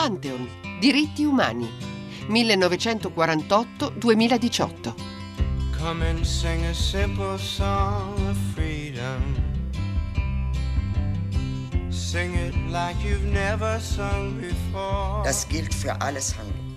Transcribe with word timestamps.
Pantheon, 0.00 0.48
diritti 0.80 1.26
umani, 1.26 1.68
1948-2018. 2.28 4.94
Come 5.76 6.08
and 6.08 6.24
sing 6.24 6.64
a 6.64 6.72
simple 6.72 7.36
song 7.36 8.14
of 8.26 8.34
freedom. 8.54 9.20
Sing 11.90 12.34
it 12.34 12.54
like 12.70 12.96
you've 13.06 13.30
never 13.30 13.78
sung 13.78 14.40
before. 14.40 15.22
Das 15.22 15.46
gilt 15.46 15.74
für 15.74 15.94
alles 16.00 16.34
Handeln. 16.34 16.70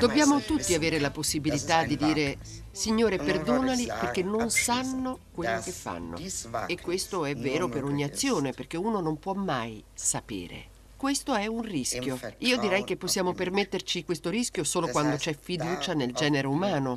Dobbiamo 0.00 0.40
tutti 0.40 0.74
avere 0.74 0.98
la 0.98 1.10
possibilità 1.10 1.82
di 1.82 1.96
dire 1.96 2.36
Signore 2.70 3.16
perdonali 3.16 3.86
perché 3.86 4.22
non 4.22 4.50
sanno 4.50 5.20
quello 5.32 5.62
che 5.62 5.72
fanno. 5.72 6.18
E 6.66 6.78
questo 6.78 7.24
è 7.24 7.34
vero 7.34 7.70
per 7.70 7.84
ogni 7.84 8.04
azione 8.04 8.52
perché 8.52 8.76
uno 8.76 9.00
non 9.00 9.18
può 9.18 9.32
mai 9.32 9.82
sapere. 9.94 10.76
Questo 11.00 11.34
è 11.34 11.46
un 11.46 11.62
rischio. 11.62 12.20
Io 12.40 12.58
direi 12.58 12.84
che 12.84 12.98
possiamo 12.98 13.32
permetterci 13.32 14.04
questo 14.04 14.28
rischio 14.28 14.64
solo 14.64 14.88
quando 14.88 15.16
c'è 15.16 15.34
fiducia 15.34 15.94
nel 15.94 16.12
genere 16.12 16.46
umano. 16.46 16.94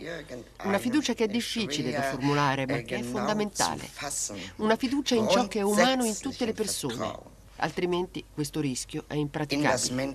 Una 0.64 0.78
fiducia 0.78 1.14
che 1.14 1.24
è 1.24 1.28
difficile 1.28 1.90
da 1.90 2.02
formulare, 2.02 2.66
ma 2.68 2.80
che 2.80 2.98
è 2.98 3.02
fondamentale. 3.02 3.90
Una 4.58 4.76
fiducia 4.76 5.16
in 5.16 5.30
ciò 5.30 5.48
che 5.48 5.60
è 5.60 5.62
umano 5.62 6.04
in 6.04 6.18
tutte 6.20 6.44
le 6.44 6.52
persone 6.52 7.32
altrimenti 7.56 8.26
questo 8.34 8.60
rischio 8.60 9.06
è 9.08 9.14
impraticabile. 9.14 10.12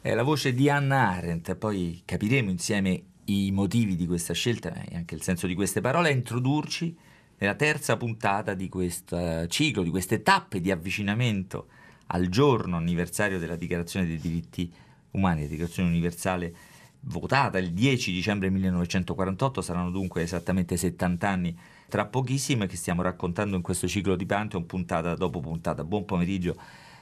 È 0.00 0.14
la 0.14 0.22
voce 0.24 0.52
di 0.52 0.68
Anna 0.68 1.10
Arendt, 1.10 1.54
poi 1.54 2.02
capiremo 2.04 2.50
insieme 2.50 3.02
i 3.26 3.52
motivi 3.52 3.94
di 3.94 4.08
questa 4.08 4.32
scelta 4.32 4.74
e 4.74 4.96
anche 4.96 5.14
il 5.14 5.22
senso 5.22 5.46
di 5.46 5.54
queste 5.54 5.80
parole 5.80 6.08
a 6.08 6.12
introdurci 6.12 7.06
nella 7.38 7.54
terza 7.54 7.96
puntata 7.96 8.54
di 8.54 8.68
questo 8.68 9.46
ciclo, 9.46 9.82
di 9.82 9.90
queste 9.90 10.22
tappe 10.22 10.60
di 10.60 10.70
avvicinamento 10.70 11.68
al 12.06 12.28
giorno 12.28 12.76
anniversario 12.76 13.38
della 13.38 13.56
Dichiarazione 13.56 14.06
dei 14.06 14.18
diritti 14.18 14.72
umani, 15.12 15.42
la 15.42 15.48
Dichiarazione 15.48 15.88
universale 15.88 16.54
votata 17.00 17.58
il 17.58 17.72
10 17.72 18.12
dicembre 18.12 18.50
1948, 18.50 19.62
saranno 19.62 19.90
dunque 19.90 20.22
esattamente 20.22 20.76
70 20.76 21.28
anni 21.28 21.58
tra 21.88 22.06
pochissimo 22.06 22.66
che 22.66 22.76
stiamo 22.76 23.02
raccontando 23.02 23.56
in 23.56 23.62
questo 23.62 23.86
ciclo 23.88 24.16
di 24.16 24.26
Pantheon 24.26 24.66
puntata 24.66 25.14
dopo 25.14 25.40
puntata. 25.40 25.84
Buon 25.84 26.04
pomeriggio 26.04 26.56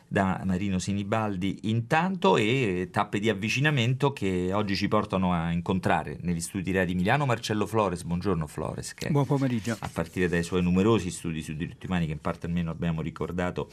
da 0.08 0.40
Marino 0.44 0.78
Sinibaldi 0.78 1.58
intanto 1.62 2.36
e 2.36 2.88
tappe 2.92 3.18
di 3.18 3.28
avvicinamento 3.28 4.12
che 4.12 4.52
oggi 4.52 4.76
ci 4.76 4.88
portano 4.88 5.32
a 5.32 5.50
incontrare 5.50 6.18
negli 6.20 6.40
studi 6.40 6.70
REA 6.70 6.84
di 6.84 6.94
Milano 6.94 7.26
Marcello 7.26 7.66
Flores. 7.66 8.04
Buongiorno 8.04 8.46
Flores. 8.46 8.94
Che 8.94 9.10
Buon 9.10 9.26
pomeriggio. 9.26 9.76
A 9.78 9.90
partire 9.92 10.28
dai 10.28 10.42
suoi 10.42 10.62
numerosi 10.62 11.10
studi 11.10 11.42
sui 11.42 11.56
diritti 11.56 11.86
umani 11.86 12.06
che 12.06 12.12
in 12.12 12.20
parte 12.20 12.46
almeno 12.46 12.70
abbiamo 12.70 13.02
ricordato 13.02 13.68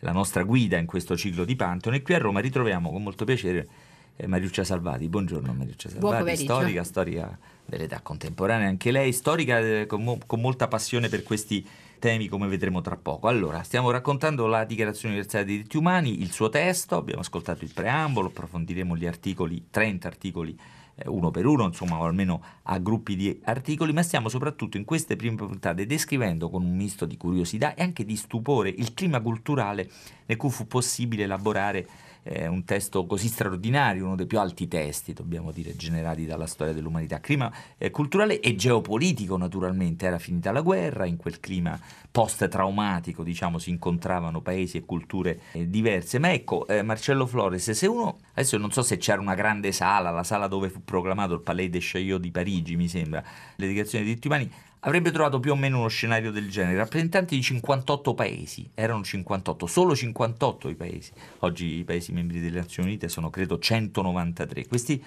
la 0.00 0.12
nostra 0.12 0.42
guida 0.42 0.78
in 0.78 0.86
questo 0.86 1.16
ciclo 1.16 1.44
di 1.44 1.56
Pantheon 1.56 1.96
e 1.96 2.02
qui 2.02 2.14
a 2.14 2.18
Roma 2.18 2.40
ritroviamo 2.40 2.90
con 2.90 3.02
molto 3.02 3.24
piacere 3.24 3.68
eh, 4.16 4.26
Mariuccia 4.26 4.64
Salvati. 4.64 5.08
Buongiorno 5.08 5.52
Mariuccia 5.52 5.88
Salvati, 5.88 6.36
storica, 6.36 6.84
storica 6.84 7.38
dell'età 7.66 8.00
contemporanea, 8.00 8.68
anche 8.68 8.90
lei 8.90 9.12
storica 9.12 9.58
eh, 9.58 9.86
con, 9.86 10.02
mo- 10.02 10.18
con, 10.26 10.40
molta 10.40 10.68
passione 10.68 11.08
per 11.08 11.22
questi 11.22 11.66
temi 11.98 12.28
come 12.28 12.46
vedremo 12.48 12.80
tra 12.80 12.96
poco. 12.96 13.28
Allora, 13.28 13.62
stiamo 13.62 13.90
raccontando 13.90 14.46
la 14.46 14.64
Dichiarazione 14.64 15.14
Universale 15.14 15.44
dei 15.44 15.56
Diritti 15.56 15.76
Umani, 15.76 16.20
il 16.20 16.30
suo 16.30 16.48
testo, 16.48 16.96
abbiamo 16.96 17.20
ascoltato 17.20 17.64
il 17.64 17.72
preambolo, 17.72 18.28
approfondiremo 18.28 18.96
gli 18.96 19.06
articoli, 19.06 19.66
30 19.70 20.08
articoli 20.08 20.58
eh, 20.96 21.08
uno 21.08 21.30
per 21.30 21.46
uno, 21.46 21.64
insomma, 21.64 21.98
o 21.98 22.04
almeno 22.04 22.42
a 22.64 22.78
gruppi 22.78 23.16
di 23.16 23.40
articoli, 23.44 23.92
ma 23.92 24.02
stiamo 24.02 24.28
soprattutto 24.28 24.76
in 24.76 24.84
queste 24.84 25.16
prime 25.16 25.36
puntate 25.36 25.86
descrivendo 25.86 26.48
con 26.48 26.62
un 26.62 26.76
misto 26.76 27.04
di 27.04 27.16
curiosità 27.16 27.74
e 27.74 27.82
anche 27.82 28.04
di 28.04 28.16
stupore 28.16 28.68
il 28.68 28.94
clima 28.94 29.20
culturale 29.20 29.90
nel 30.26 30.36
cui 30.36 30.50
fu 30.50 30.66
possibile 30.66 31.24
elaborare 31.24 31.86
eh, 32.24 32.46
un 32.46 32.64
testo 32.64 33.06
così 33.06 33.28
straordinario, 33.28 34.04
uno 34.06 34.16
dei 34.16 34.26
più 34.26 34.40
alti 34.40 34.66
testi, 34.66 35.12
dobbiamo 35.12 35.52
dire, 35.52 35.76
generati 35.76 36.26
dalla 36.26 36.46
storia 36.46 36.72
dell'umanità. 36.72 37.20
Clima 37.20 37.52
eh, 37.78 37.90
culturale 37.90 38.40
e 38.40 38.56
geopolitico, 38.56 39.36
naturalmente, 39.36 40.06
era 40.06 40.18
finita 40.18 40.50
la 40.50 40.62
guerra, 40.62 41.06
in 41.06 41.16
quel 41.16 41.38
clima 41.38 41.78
post-traumatico, 42.10 43.22
diciamo, 43.22 43.58
si 43.58 43.70
incontravano 43.70 44.40
paesi 44.40 44.78
e 44.78 44.84
culture 44.84 45.40
eh, 45.52 45.68
diverse. 45.68 46.18
Ma 46.18 46.32
ecco, 46.32 46.66
eh, 46.66 46.82
Marcello 46.82 47.26
Flores, 47.26 47.70
se 47.70 47.86
uno, 47.86 48.18
adesso 48.32 48.56
non 48.56 48.72
so 48.72 48.82
se 48.82 48.96
c'era 48.96 49.20
una 49.20 49.34
grande 49.34 49.72
sala, 49.72 50.10
la 50.10 50.24
sala 50.24 50.46
dove 50.46 50.70
fu 50.70 50.82
proclamato 50.82 51.34
il 51.34 51.40
Palais 51.40 51.70
des 51.70 51.86
Chaillot 51.86 52.20
di 52.20 52.30
Parigi, 52.30 52.76
mi 52.76 52.88
sembra, 52.88 53.22
le 53.56 53.66
dichiarazioni 53.66 54.04
dei 54.04 54.14
diritti 54.14 54.28
umani, 54.28 54.50
avrebbe 54.84 55.10
trovato 55.10 55.40
più 55.40 55.52
o 55.52 55.56
meno 55.56 55.78
uno 55.78 55.88
scenario 55.88 56.30
del 56.30 56.50
genere. 56.50 56.76
Rappresentanti 56.76 57.34
di 57.34 57.42
58 57.42 58.14
paesi, 58.14 58.68
erano 58.74 59.02
58, 59.02 59.66
solo 59.66 59.94
58 59.94 60.68
i 60.68 60.74
paesi. 60.74 61.12
Oggi 61.40 61.78
i 61.78 61.84
paesi 61.84 62.12
membri 62.12 62.40
delle 62.40 62.60
Nazioni 62.60 62.90
Unite 62.90 63.08
sono 63.08 63.30
credo 63.30 63.58
193. 63.58 64.66
Questi 64.66 65.02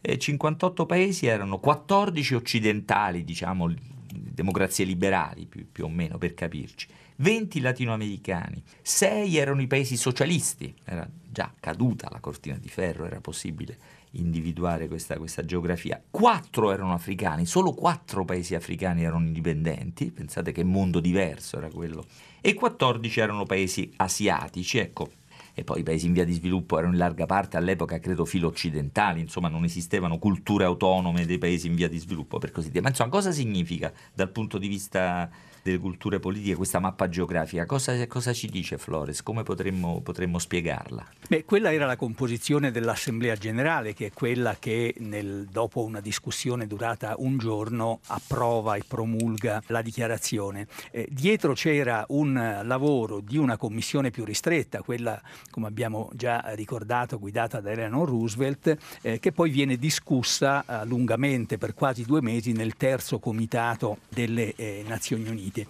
eh, 0.00 0.18
58 0.18 0.86
paesi 0.86 1.26
erano 1.26 1.58
14 1.58 2.34
occidentali, 2.34 3.24
diciamo, 3.24 3.72
democrazie 4.08 4.84
liberali 4.84 5.46
più, 5.46 5.66
più 5.70 5.84
o 5.84 5.88
meno 5.88 6.18
per 6.18 6.34
capirci. 6.34 6.86
20 7.16 7.60
latinoamericani, 7.60 8.62
6 8.82 9.36
erano 9.38 9.62
i 9.62 9.66
paesi 9.66 9.96
socialisti, 9.96 10.72
era 10.84 11.08
già 11.28 11.50
caduta 11.58 12.08
la 12.10 12.20
cortina 12.20 12.56
di 12.58 12.68
ferro, 12.68 13.06
era 13.06 13.20
possibile 13.20 13.78
individuare 14.20 14.88
questa, 14.88 15.16
questa 15.16 15.44
geografia. 15.44 16.02
Quattro 16.10 16.72
erano 16.72 16.92
africani, 16.92 17.46
solo 17.46 17.72
quattro 17.72 18.24
paesi 18.24 18.54
africani 18.54 19.04
erano 19.04 19.24
indipendenti, 19.24 20.10
pensate 20.10 20.52
che 20.52 20.64
mondo 20.64 21.00
diverso 21.00 21.58
era 21.58 21.68
quello, 21.68 22.04
e 22.40 22.54
14 22.54 23.20
erano 23.20 23.44
paesi 23.44 23.92
asiatici, 23.96 24.78
ecco. 24.78 25.10
E 25.58 25.64
poi 25.64 25.80
i 25.80 25.82
paesi 25.82 26.06
in 26.06 26.12
via 26.12 26.24
di 26.24 26.34
sviluppo 26.34 26.76
erano 26.76 26.92
in 26.92 26.98
larga 26.98 27.24
parte 27.24 27.56
all'epoca, 27.56 27.98
credo, 27.98 28.26
filo 28.26 28.48
occidentali, 28.48 29.20
insomma 29.20 29.48
non 29.48 29.64
esistevano 29.64 30.18
culture 30.18 30.64
autonome 30.64 31.24
dei 31.24 31.38
paesi 31.38 31.66
in 31.66 31.74
via 31.74 31.88
di 31.88 31.98
sviluppo, 31.98 32.36
per 32.36 32.50
così 32.50 32.68
dire. 32.68 32.82
Ma 32.82 32.90
insomma, 32.90 33.08
cosa 33.08 33.32
significa 33.32 33.90
dal 34.12 34.30
punto 34.30 34.58
di 34.58 34.68
vista 34.68 35.30
delle 35.66 35.78
culture 35.78 36.20
politiche, 36.20 36.54
questa 36.54 36.78
mappa 36.78 37.08
geografica. 37.08 37.66
Cosa, 37.66 38.06
cosa 38.06 38.32
ci 38.32 38.48
dice 38.48 38.78
Flores? 38.78 39.22
Come 39.22 39.42
potremmo, 39.42 40.00
potremmo 40.00 40.38
spiegarla? 40.38 41.04
Beh, 41.28 41.44
quella 41.44 41.72
era 41.72 41.86
la 41.86 41.96
composizione 41.96 42.70
dell'Assemblea 42.70 43.34
Generale, 43.34 43.92
che 43.92 44.06
è 44.06 44.12
quella 44.12 44.56
che 44.58 44.94
nel, 44.98 45.48
dopo 45.50 45.82
una 45.82 46.00
discussione 46.00 46.68
durata 46.68 47.14
un 47.18 47.36
giorno 47.38 47.98
approva 48.06 48.76
e 48.76 48.82
promulga 48.86 49.60
la 49.66 49.82
dichiarazione. 49.82 50.68
Eh, 50.92 51.08
dietro 51.10 51.52
c'era 51.54 52.04
un 52.10 52.60
lavoro 52.62 53.20
di 53.20 53.36
una 53.36 53.56
commissione 53.56 54.10
più 54.10 54.24
ristretta, 54.24 54.82
quella, 54.82 55.20
come 55.50 55.66
abbiamo 55.66 56.10
già 56.14 56.52
ricordato, 56.54 57.18
guidata 57.18 57.60
da 57.60 57.72
Eleanor 57.72 58.08
Roosevelt, 58.08 58.76
eh, 59.02 59.18
che 59.18 59.32
poi 59.32 59.50
viene 59.50 59.76
discussa 59.76 60.64
eh, 60.64 60.86
lungamente 60.86 61.58
per 61.58 61.74
quasi 61.74 62.04
due 62.04 62.22
mesi 62.22 62.52
nel 62.52 62.76
terzo 62.76 63.18
comitato 63.18 63.98
delle 64.08 64.54
eh, 64.54 64.84
Nazioni 64.86 65.28
Unite 65.28 65.55
sentite. 65.56 65.66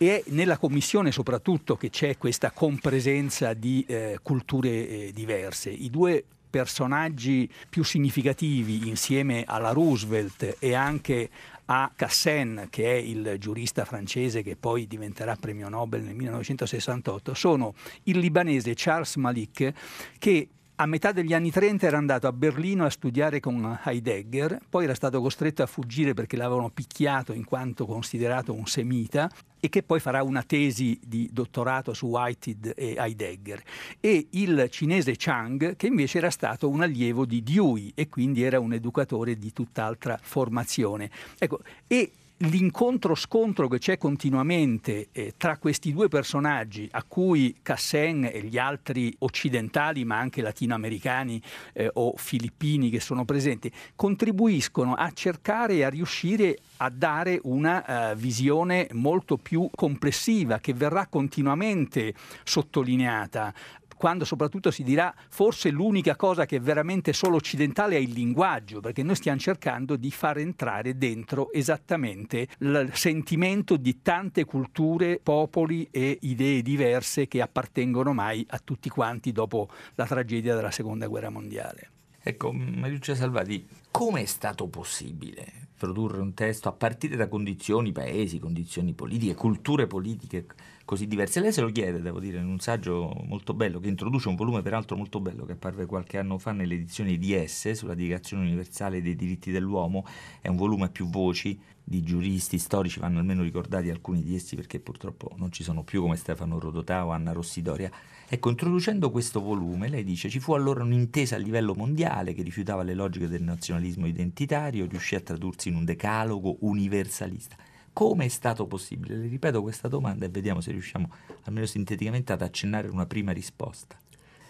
E 0.00 0.22
nella 0.28 0.58
commissione 0.58 1.10
soprattutto 1.10 1.76
che 1.76 1.90
c'è 1.90 2.16
questa 2.16 2.52
compresenza 2.52 3.52
di 3.52 3.84
eh, 3.88 4.20
culture 4.22 4.68
eh, 4.68 5.10
diverse. 5.12 5.70
I 5.70 5.90
due 5.90 6.24
personaggi 6.48 7.50
più 7.68 7.82
significativi 7.82 8.88
insieme 8.88 9.42
alla 9.44 9.72
Roosevelt 9.72 10.56
e 10.60 10.74
anche 10.74 11.28
a 11.66 11.90
Cassen, 11.94 12.68
che 12.70 12.92
è 12.92 12.94
il 12.94 13.36
giurista 13.38 13.84
francese 13.84 14.42
che 14.42 14.56
poi 14.56 14.86
diventerà 14.86 15.34
premio 15.34 15.68
Nobel 15.68 16.02
nel 16.02 16.14
1968, 16.14 17.34
sono 17.34 17.74
il 18.04 18.18
libanese 18.18 18.72
Charles 18.74 19.16
Malik 19.16 19.72
che 20.18 20.48
a 20.80 20.86
metà 20.86 21.10
degli 21.10 21.32
anni 21.32 21.50
30 21.50 21.86
era 21.86 21.98
andato 21.98 22.28
a 22.28 22.32
Berlino 22.32 22.84
a 22.84 22.90
studiare 22.90 23.40
con 23.40 23.80
Heidegger, 23.84 24.60
poi 24.68 24.84
era 24.84 24.94
stato 24.94 25.20
costretto 25.20 25.62
a 25.64 25.66
fuggire 25.66 26.14
perché 26.14 26.36
l'avevano 26.36 26.70
picchiato 26.70 27.32
in 27.32 27.44
quanto 27.44 27.84
considerato 27.84 28.52
un 28.52 28.64
semita 28.66 29.28
e 29.58 29.68
che 29.70 29.82
poi 29.82 29.98
farà 29.98 30.22
una 30.22 30.44
tesi 30.44 31.00
di 31.04 31.28
dottorato 31.32 31.94
su 31.94 32.06
Whitehead 32.06 32.74
e 32.76 32.94
Heidegger, 32.96 33.60
e 33.98 34.28
il 34.30 34.68
cinese 34.70 35.14
Chang, 35.16 35.74
che 35.74 35.88
invece 35.88 36.18
era 36.18 36.30
stato 36.30 36.68
un 36.68 36.80
allievo 36.80 37.26
di 37.26 37.42
Dewey 37.42 37.90
e 37.96 38.08
quindi 38.08 38.44
era 38.44 38.60
un 38.60 38.72
educatore 38.72 39.36
di 39.36 39.52
tutt'altra 39.52 40.16
formazione. 40.22 41.10
Ecco, 41.38 41.58
e 41.88 42.12
l'incontro-scontro 42.38 43.66
che 43.68 43.78
c'è 43.78 43.98
continuamente 43.98 45.08
eh, 45.12 45.34
tra 45.36 45.56
questi 45.56 45.92
due 45.92 46.08
personaggi, 46.08 46.88
a 46.92 47.02
cui 47.02 47.56
Cassen 47.62 48.24
e 48.24 48.42
gli 48.42 48.58
altri 48.58 49.14
occidentali, 49.20 50.04
ma 50.04 50.18
anche 50.18 50.42
latinoamericani 50.42 51.42
eh, 51.72 51.90
o 51.94 52.14
filippini 52.16 52.90
che 52.90 53.00
sono 53.00 53.24
presenti, 53.24 53.72
contribuiscono 53.96 54.94
a 54.94 55.10
cercare 55.12 55.74
e 55.74 55.84
a 55.84 55.88
riuscire 55.88 56.58
a 56.78 56.90
dare 56.90 57.40
una 57.42 58.12
uh, 58.12 58.16
visione 58.16 58.86
molto 58.92 59.36
più 59.36 59.68
complessiva 59.74 60.58
che 60.58 60.74
verrà 60.74 61.06
continuamente 61.06 62.14
sottolineata 62.44 63.52
quando 63.98 64.24
soprattutto 64.24 64.70
si 64.70 64.82
dirà 64.82 65.14
forse 65.28 65.70
l'unica 65.70 66.16
cosa 66.16 66.46
che 66.46 66.56
è 66.56 66.60
veramente 66.60 67.12
solo 67.12 67.36
occidentale 67.36 67.96
è 67.96 67.98
il 67.98 68.12
linguaggio, 68.12 68.80
perché 68.80 69.02
noi 69.02 69.16
stiamo 69.16 69.38
cercando 69.38 69.96
di 69.96 70.10
far 70.10 70.38
entrare 70.38 70.96
dentro 70.96 71.52
esattamente 71.52 72.48
il 72.60 72.90
sentimento 72.94 73.76
di 73.76 74.00
tante 74.00 74.44
culture, 74.44 75.20
popoli 75.22 75.88
e 75.90 76.18
idee 76.22 76.62
diverse 76.62 77.28
che 77.28 77.42
appartengono 77.42 78.14
mai 78.14 78.46
a 78.50 78.60
tutti 78.62 78.88
quanti 78.88 79.32
dopo 79.32 79.68
la 79.96 80.06
tragedia 80.06 80.54
della 80.54 80.70
seconda 80.70 81.06
guerra 81.08 81.28
mondiale. 81.28 81.90
Ecco, 82.22 82.52
Mariuccia 82.52 83.14
Salvati, 83.14 83.66
come 83.90 84.22
è 84.22 84.26
stato 84.26 84.68
possibile 84.68 85.66
produrre 85.78 86.20
un 86.20 86.34
testo 86.34 86.68
a 86.68 86.72
partire 86.72 87.16
da 87.16 87.28
condizioni 87.28 87.92
paesi, 87.92 88.38
condizioni 88.38 88.92
politiche, 88.92 89.34
culture 89.34 89.86
politiche 89.86 90.46
così 90.88 91.06
diverse? 91.06 91.40
Lei 91.40 91.52
se 91.52 91.60
lo 91.60 91.70
chiede, 91.70 92.00
devo 92.00 92.18
dire, 92.18 92.38
in 92.38 92.46
un 92.46 92.60
saggio 92.60 93.12
molto 93.26 93.52
bello 93.52 93.78
che 93.78 93.88
introduce 93.88 94.28
un 94.28 94.36
volume 94.36 94.62
peraltro 94.62 94.96
molto 94.96 95.20
bello 95.20 95.44
che 95.44 95.52
apparve 95.52 95.84
qualche 95.84 96.16
anno 96.16 96.38
fa 96.38 96.52
nell'edizione 96.52 97.18
di 97.18 97.38
S 97.46 97.72
sulla 97.72 97.92
Dichiarazione 97.92 98.44
Universale 98.44 99.02
dei 99.02 99.14
Diritti 99.14 99.50
dell'Uomo, 99.50 100.06
è 100.40 100.48
un 100.48 100.56
volume 100.56 100.86
a 100.86 100.88
più 100.88 101.10
voci 101.10 101.60
di 101.84 102.02
giuristi 102.02 102.58
storici, 102.58 103.00
vanno 103.00 103.18
almeno 103.18 103.42
ricordati 103.42 103.90
alcuni 103.90 104.22
di 104.22 104.34
essi 104.34 104.56
perché 104.56 104.80
purtroppo 104.80 105.34
non 105.36 105.52
ci 105.52 105.62
sono 105.62 105.82
più 105.82 106.00
come 106.00 106.16
Stefano 106.16 106.58
Rodotà 106.58 107.04
o 107.04 107.10
Anna 107.10 107.32
Rossidoria 107.32 107.90
Ecco, 108.30 108.50
introducendo 108.50 109.10
questo 109.10 109.40
volume, 109.40 109.88
lei 109.88 110.04
dice 110.04 110.28
ci 110.28 110.38
fu 110.38 110.52
allora 110.52 110.82
un'intesa 110.82 111.36
a 111.36 111.38
livello 111.38 111.74
mondiale 111.74 112.34
che 112.34 112.42
rifiutava 112.42 112.82
le 112.82 112.92
logiche 112.92 113.26
del 113.26 113.42
nazionalismo 113.42 114.06
identitario, 114.06 114.84
riuscì 114.86 115.14
a 115.14 115.20
tradursi 115.20 115.68
in 115.68 115.76
un 115.76 115.86
decalogo 115.86 116.58
universalista. 116.60 117.56
Come 117.98 118.26
è 118.26 118.28
stato 118.28 118.68
possibile? 118.68 119.16
Le 119.16 119.26
ripeto 119.26 119.60
questa 119.60 119.88
domanda 119.88 120.24
e 120.24 120.28
vediamo 120.28 120.60
se 120.60 120.70
riusciamo 120.70 121.12
almeno 121.46 121.66
sinteticamente 121.66 122.32
ad 122.32 122.42
accennare 122.42 122.86
una 122.86 123.06
prima 123.06 123.32
risposta. 123.32 123.98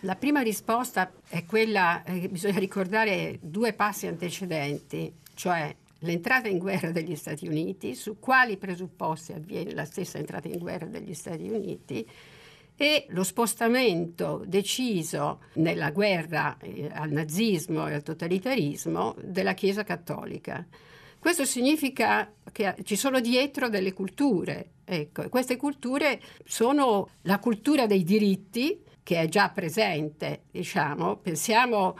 La 0.01 0.17
prima 0.17 0.43
risposta 0.43 1.11
è 1.27 1.47
quella 1.47 2.03
che 2.05 2.25
eh, 2.25 2.29
bisogna 2.29 2.59
ricordare 2.59 3.39
due 3.41 3.73
passi 3.73 4.07
antecedenti, 4.07 5.11
cioè 5.33 5.75
l'entrata 6.01 6.49
in 6.49 6.59
guerra 6.59 6.91
degli 6.91 7.17
Stati 7.17 7.49
Uniti, 7.49 7.95
su 7.95 8.19
quali 8.19 8.59
presupposti 8.59 9.33
avviene 9.33 9.73
la 9.73 9.87
stessa 9.87 10.19
entrata 10.19 10.47
in 10.47 10.59
guerra 10.59 10.85
degli 10.85 11.15
Stati 11.15 11.49
Uniti 11.49 12.07
e 12.77 13.07
lo 13.09 13.25
spostamento 13.25 14.45
deciso 14.47 15.41
nella 15.55 15.91
guerra 15.91 16.59
eh, 16.59 16.91
al 16.93 17.11
nazismo 17.11 17.89
e 17.89 17.95
al 17.95 18.03
totalitarismo 18.03 19.17
della 19.23 19.55
Chiesa 19.55 19.85
cattolica. 19.85 20.67
Questo 21.19 21.45
significa 21.45 22.33
che 22.53 22.77
ci 22.85 22.97
sono 22.97 23.21
dietro 23.21 23.69
delle 23.69 23.93
culture, 23.93 24.71
ecco, 24.85 25.29
queste 25.29 25.57
culture 25.57 26.21
sono 26.45 27.09
la 27.23 27.39
cultura 27.39 27.87
dei 27.87 28.05
diritti, 28.05 28.83
che 29.03 29.23
è 29.23 29.29
già 29.29 29.49
presente, 29.49 30.43
diciamo, 30.51 31.17
pensiamo 31.17 31.97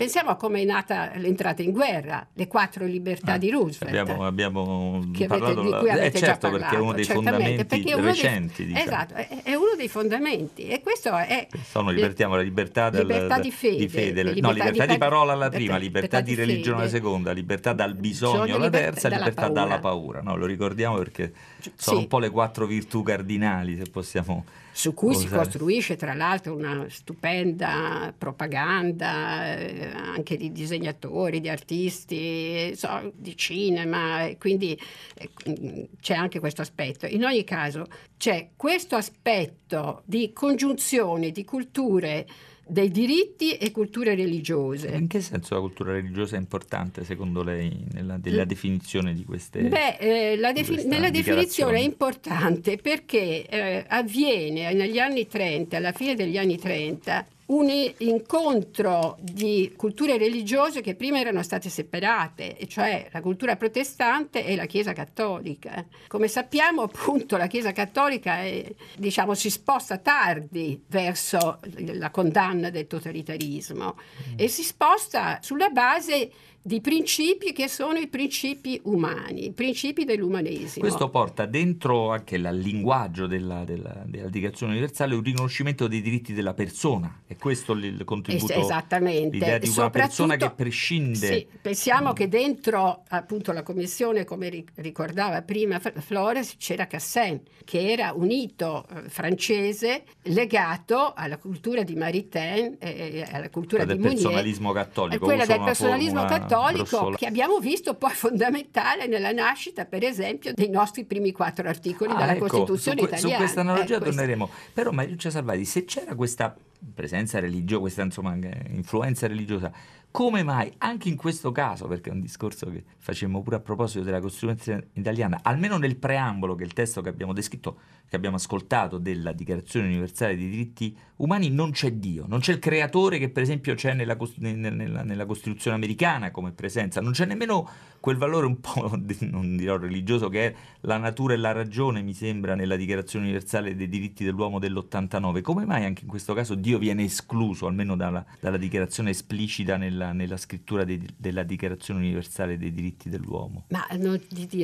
Pensiamo 0.00 0.30
a 0.30 0.36
come 0.36 0.62
è 0.62 0.64
nata 0.64 1.10
l'entrata 1.16 1.60
in 1.60 1.72
guerra, 1.72 2.26
le 2.32 2.46
quattro 2.46 2.86
libertà 2.86 3.34
ah, 3.34 3.36
di 3.36 3.50
Roosevelt. 3.50 3.94
Abbiamo, 3.98 4.24
abbiamo 4.24 5.04
parlato, 5.28 5.60
avete, 5.60 5.60
di 5.60 5.76
cui 5.78 5.90
avete 5.90 6.16
eh, 6.16 6.20
certo, 6.20 6.48
parlato, 6.48 6.58
perché 6.58 6.76
è 6.76 6.78
uno 6.78 6.92
dei 6.94 7.04
fondamenti 7.04 7.94
recenti. 7.96 8.64
Dei, 8.64 8.72
diciamo. 8.72 8.86
Esatto, 8.86 9.14
è, 9.14 9.42
è, 9.42 9.54
uno 9.56 9.74
dei 9.76 9.88
fondamenti 9.88 10.68
e 10.68 10.80
questo 10.80 11.14
è... 11.14 11.48
Sono, 11.62 11.90
libertiamo 11.90 12.34
la 12.34 12.40
libertà, 12.40 12.88
del, 12.88 13.04
libertà 13.04 13.40
di 13.40 13.50
fede. 13.50 13.76
Di 13.76 13.88
fede 13.90 14.22
libertà 14.22 14.46
no, 14.46 14.52
libertà 14.54 14.86
di, 14.86 14.92
di 14.92 14.98
parola 14.98 15.32
alla 15.34 15.50
prima, 15.50 15.76
libertà, 15.76 16.22
di, 16.22 16.34
religione 16.34 16.80
alla 16.80 16.88
seconda, 16.88 17.32
libertà 17.32 17.74
dal 17.74 17.94
bisogno 17.94 18.54
alla 18.54 18.70
terza, 18.70 19.08
libertà 19.08 19.42
paura. 19.42 19.52
dalla 19.52 19.78
paura. 19.80 20.22
No, 20.22 20.34
lo 20.34 20.46
ricordiamo 20.46 20.96
perché 20.96 21.30
sono 21.74 21.98
sì. 21.98 22.02
un 22.04 22.08
po' 22.08 22.20
le 22.20 22.30
quattro 22.30 22.64
virtù 22.64 23.02
cardinali, 23.02 23.76
se 23.76 23.90
possiamo 23.90 24.46
su 24.72 24.94
cui 24.94 25.14
Osare. 25.14 25.28
si 25.28 25.34
costruisce 25.34 25.96
tra 25.96 26.14
l'altro 26.14 26.54
una 26.54 26.86
stupenda 26.88 28.12
propaganda 28.16 29.56
eh, 29.56 29.90
anche 29.94 30.36
di 30.36 30.52
disegnatori, 30.52 31.40
di 31.40 31.48
artisti, 31.48 32.72
so, 32.76 33.12
di 33.14 33.36
cinema, 33.36 34.28
quindi 34.38 34.78
eh, 35.14 35.88
c'è 36.00 36.14
anche 36.14 36.38
questo 36.40 36.62
aspetto. 36.62 37.06
In 37.06 37.24
ogni 37.24 37.44
caso 37.44 37.86
c'è 38.16 38.50
questo 38.56 38.96
aspetto 38.96 40.02
di 40.04 40.32
congiunzione 40.32 41.30
di 41.30 41.44
culture 41.44 42.26
dei 42.70 42.90
diritti 42.90 43.56
e 43.56 43.70
culture 43.70 44.14
religiose. 44.14 44.88
In 44.88 45.08
che 45.08 45.20
senso 45.20 45.54
la 45.54 45.60
cultura 45.60 45.92
religiosa 45.92 46.36
è 46.36 46.38
importante 46.38 47.04
secondo 47.04 47.42
lei 47.42 47.84
nella, 47.92 48.18
nella 48.22 48.44
definizione 48.44 49.14
di 49.14 49.24
queste 49.24 49.62
Beh, 49.62 49.96
eh, 49.98 50.36
la 50.36 50.52
defi- 50.52 50.86
nella 50.86 51.10
definizione 51.10 51.78
è 51.78 51.82
importante 51.82 52.76
perché 52.76 53.46
eh, 53.46 53.84
avviene 53.88 54.72
negli 54.72 54.98
anni 54.98 55.26
30, 55.26 55.76
alla 55.76 55.92
fine 55.92 56.14
degli 56.14 56.38
anni 56.38 56.56
30, 56.56 57.26
un 57.50 57.68
incontro 57.98 59.16
di 59.20 59.72
culture 59.76 60.16
religiose 60.18 60.80
che 60.80 60.94
prima 60.94 61.18
erano 61.18 61.42
state 61.42 61.68
separate, 61.68 62.56
cioè 62.68 63.08
la 63.10 63.20
cultura 63.20 63.56
protestante 63.56 64.44
e 64.44 64.54
la 64.54 64.66
Chiesa 64.66 64.92
cattolica. 64.92 65.84
Come 66.06 66.28
sappiamo, 66.28 66.82
appunto, 66.82 67.36
la 67.36 67.48
Chiesa 67.48 67.72
cattolica 67.72 68.40
è, 68.42 68.72
diciamo, 68.96 69.34
si 69.34 69.50
sposta 69.50 69.98
tardi 69.98 70.82
verso 70.86 71.58
la 71.94 72.10
condanna 72.10 72.70
del 72.70 72.86
totalitarismo 72.86 73.96
mm. 73.96 74.34
e 74.36 74.48
si 74.48 74.62
sposta 74.62 75.38
sulla 75.42 75.70
base 75.70 76.30
di 76.62 76.80
principi 76.82 77.52
che 77.52 77.68
sono 77.68 77.98
i 77.98 78.06
principi 78.06 78.78
umani, 78.84 79.46
i 79.46 79.52
principi 79.52 80.04
dell'umanesimo. 80.04 80.80
Questo 80.80 81.08
porta 81.08 81.46
dentro 81.46 82.10
anche 82.10 82.36
il 82.36 82.48
linguaggio 82.52 83.26
della, 83.26 83.64
della, 83.64 84.02
della, 84.04 84.28
Dichiarazione 84.28 84.72
Universale 84.72 85.14
un 85.14 85.22
riconoscimento 85.22 85.88
dei 85.88 86.02
diritti 86.02 86.34
della 86.34 86.52
persona. 86.52 87.22
E 87.26 87.36
questo 87.36 87.72
il 87.72 88.04
contributo, 88.04 88.52
es- 88.52 88.58
esattamente. 88.58 89.38
l'idea 89.38 89.58
di 89.58 89.72
una 89.74 89.88
persona 89.88 90.36
che 90.36 90.50
prescinde. 90.50 91.26
Sì, 91.26 91.46
pensiamo 91.62 92.10
mm. 92.10 92.14
che 92.14 92.28
dentro 92.28 93.04
appunto 93.08 93.52
la 93.52 93.62
Commissione, 93.62 94.24
come 94.24 94.64
ricordava 94.74 95.40
prima 95.42 95.80
Flores, 95.80 96.56
c'era 96.58 96.86
Cassin, 96.86 97.40
che 97.64 97.90
era 97.90 98.12
unito 98.12 98.86
eh, 98.86 99.08
francese 99.08 100.04
legato 100.24 101.14
alla 101.14 101.38
cultura 101.38 101.82
di 101.84 101.94
Maritain 101.94 102.76
e 102.78 103.26
alla 103.30 103.48
cultura 103.48 103.84
quella 103.84 103.96
di 103.96 104.02
del 104.02 104.12
personalismo 104.12 104.72
cattolico. 104.72 105.24
Quella 105.24 105.46
del 105.46 105.62
personalismo 105.62 106.24
cattolico 106.24 106.48
cattolico 106.50 107.10
che 107.10 107.26
abbiamo 107.26 107.58
visto 107.58 107.94
poi 107.94 108.12
fondamentale 108.12 109.06
nella 109.06 109.32
nascita, 109.32 109.84
per 109.84 110.04
esempio, 110.04 110.52
dei 110.54 110.68
nostri 110.68 111.04
primi 111.04 111.32
quattro 111.32 111.68
articoli 111.68 112.12
ah, 112.12 112.16
della 112.16 112.34
ecco, 112.34 112.46
Costituzione 112.46 113.00
su, 113.00 113.06
italiana. 113.06 113.34
Su 113.34 113.40
questa 113.40 113.60
analogia 113.60 113.96
eh, 113.96 114.00
torneremo. 114.00 114.46
Questa... 114.46 114.70
Però 114.74 114.90
Mariuccia 114.90 115.30
Salvati, 115.30 115.64
se 115.64 115.84
c'era 115.84 116.14
questa 116.14 116.54
presenza 116.94 117.38
religiosa, 117.40 117.80
questa 117.80 118.02
insomma, 118.02 118.36
influenza 118.68 119.26
religiosa, 119.26 119.72
come 120.10 120.42
mai 120.42 120.72
anche 120.78 121.08
in 121.08 121.16
questo 121.16 121.52
caso, 121.52 121.86
perché 121.86 122.10
è 122.10 122.12
un 122.12 122.20
discorso 122.20 122.68
che 122.70 122.82
facemmo 122.98 123.42
pure 123.42 123.56
a 123.56 123.60
proposito 123.60 124.02
della 124.02 124.20
Costituzione 124.20 124.88
italiana, 124.94 125.40
almeno 125.42 125.76
nel 125.76 125.96
preambolo 125.96 126.54
che 126.54 126.64
è 126.64 126.66
il 126.66 126.72
testo 126.72 127.00
che 127.00 127.08
abbiamo 127.08 127.32
descritto, 127.32 127.78
che 128.10 128.16
abbiamo 128.16 128.36
ascoltato 128.36 128.98
della 128.98 129.30
Dichiarazione 129.30 129.86
Universale 129.86 130.36
dei 130.36 130.50
Diritti 130.50 130.96
Umani, 131.20 131.50
non 131.50 131.70
c'è 131.70 131.92
Dio, 131.92 132.24
non 132.26 132.40
c'è 132.40 132.52
il 132.52 132.58
creatore 132.58 133.18
che 133.18 133.28
per 133.28 133.42
esempio 133.42 133.74
c'è 133.74 133.92
nella, 133.92 134.16
nella, 134.38 135.02
nella 135.02 135.26
Costituzione 135.26 135.76
americana 135.76 136.30
come 136.30 136.52
presenza, 136.52 137.02
non 137.02 137.12
c'è 137.12 137.26
nemmeno 137.26 137.68
quel 138.00 138.16
valore 138.16 138.46
un 138.46 138.58
po', 138.58 138.90
non 139.30 139.54
dirò 139.54 139.76
religioso, 139.76 140.30
che 140.30 140.46
è 140.46 140.54
la 140.80 140.96
natura 140.96 141.34
e 141.34 141.36
la 141.36 141.52
ragione, 141.52 142.00
mi 142.00 142.14
sembra, 142.14 142.54
nella 142.54 142.76
Dichiarazione 142.76 143.26
Universale 143.26 143.76
dei 143.76 143.88
Diritti 143.90 144.24
dell'Uomo 144.24 144.58
dell'89. 144.58 145.42
Come 145.42 145.66
mai 145.66 145.84
anche 145.84 146.02
in 146.02 146.08
questo 146.08 146.32
caso 146.32 146.54
Dio 146.54 146.78
viene 146.78 147.04
escluso, 147.04 147.66
almeno 147.66 147.96
dalla, 147.96 148.24
dalla 148.40 148.56
dichiarazione 148.56 149.10
esplicita 149.10 149.76
nella, 149.76 150.12
nella 150.12 150.38
scrittura 150.38 150.84
dei, 150.84 151.06
della 151.18 151.42
Dichiarazione 151.42 152.00
Universale 152.00 152.56
dei 152.56 152.72
Diritti 152.72 153.10
dell'Uomo? 153.10 153.66
Ma 153.68 153.86
non, 153.98 154.18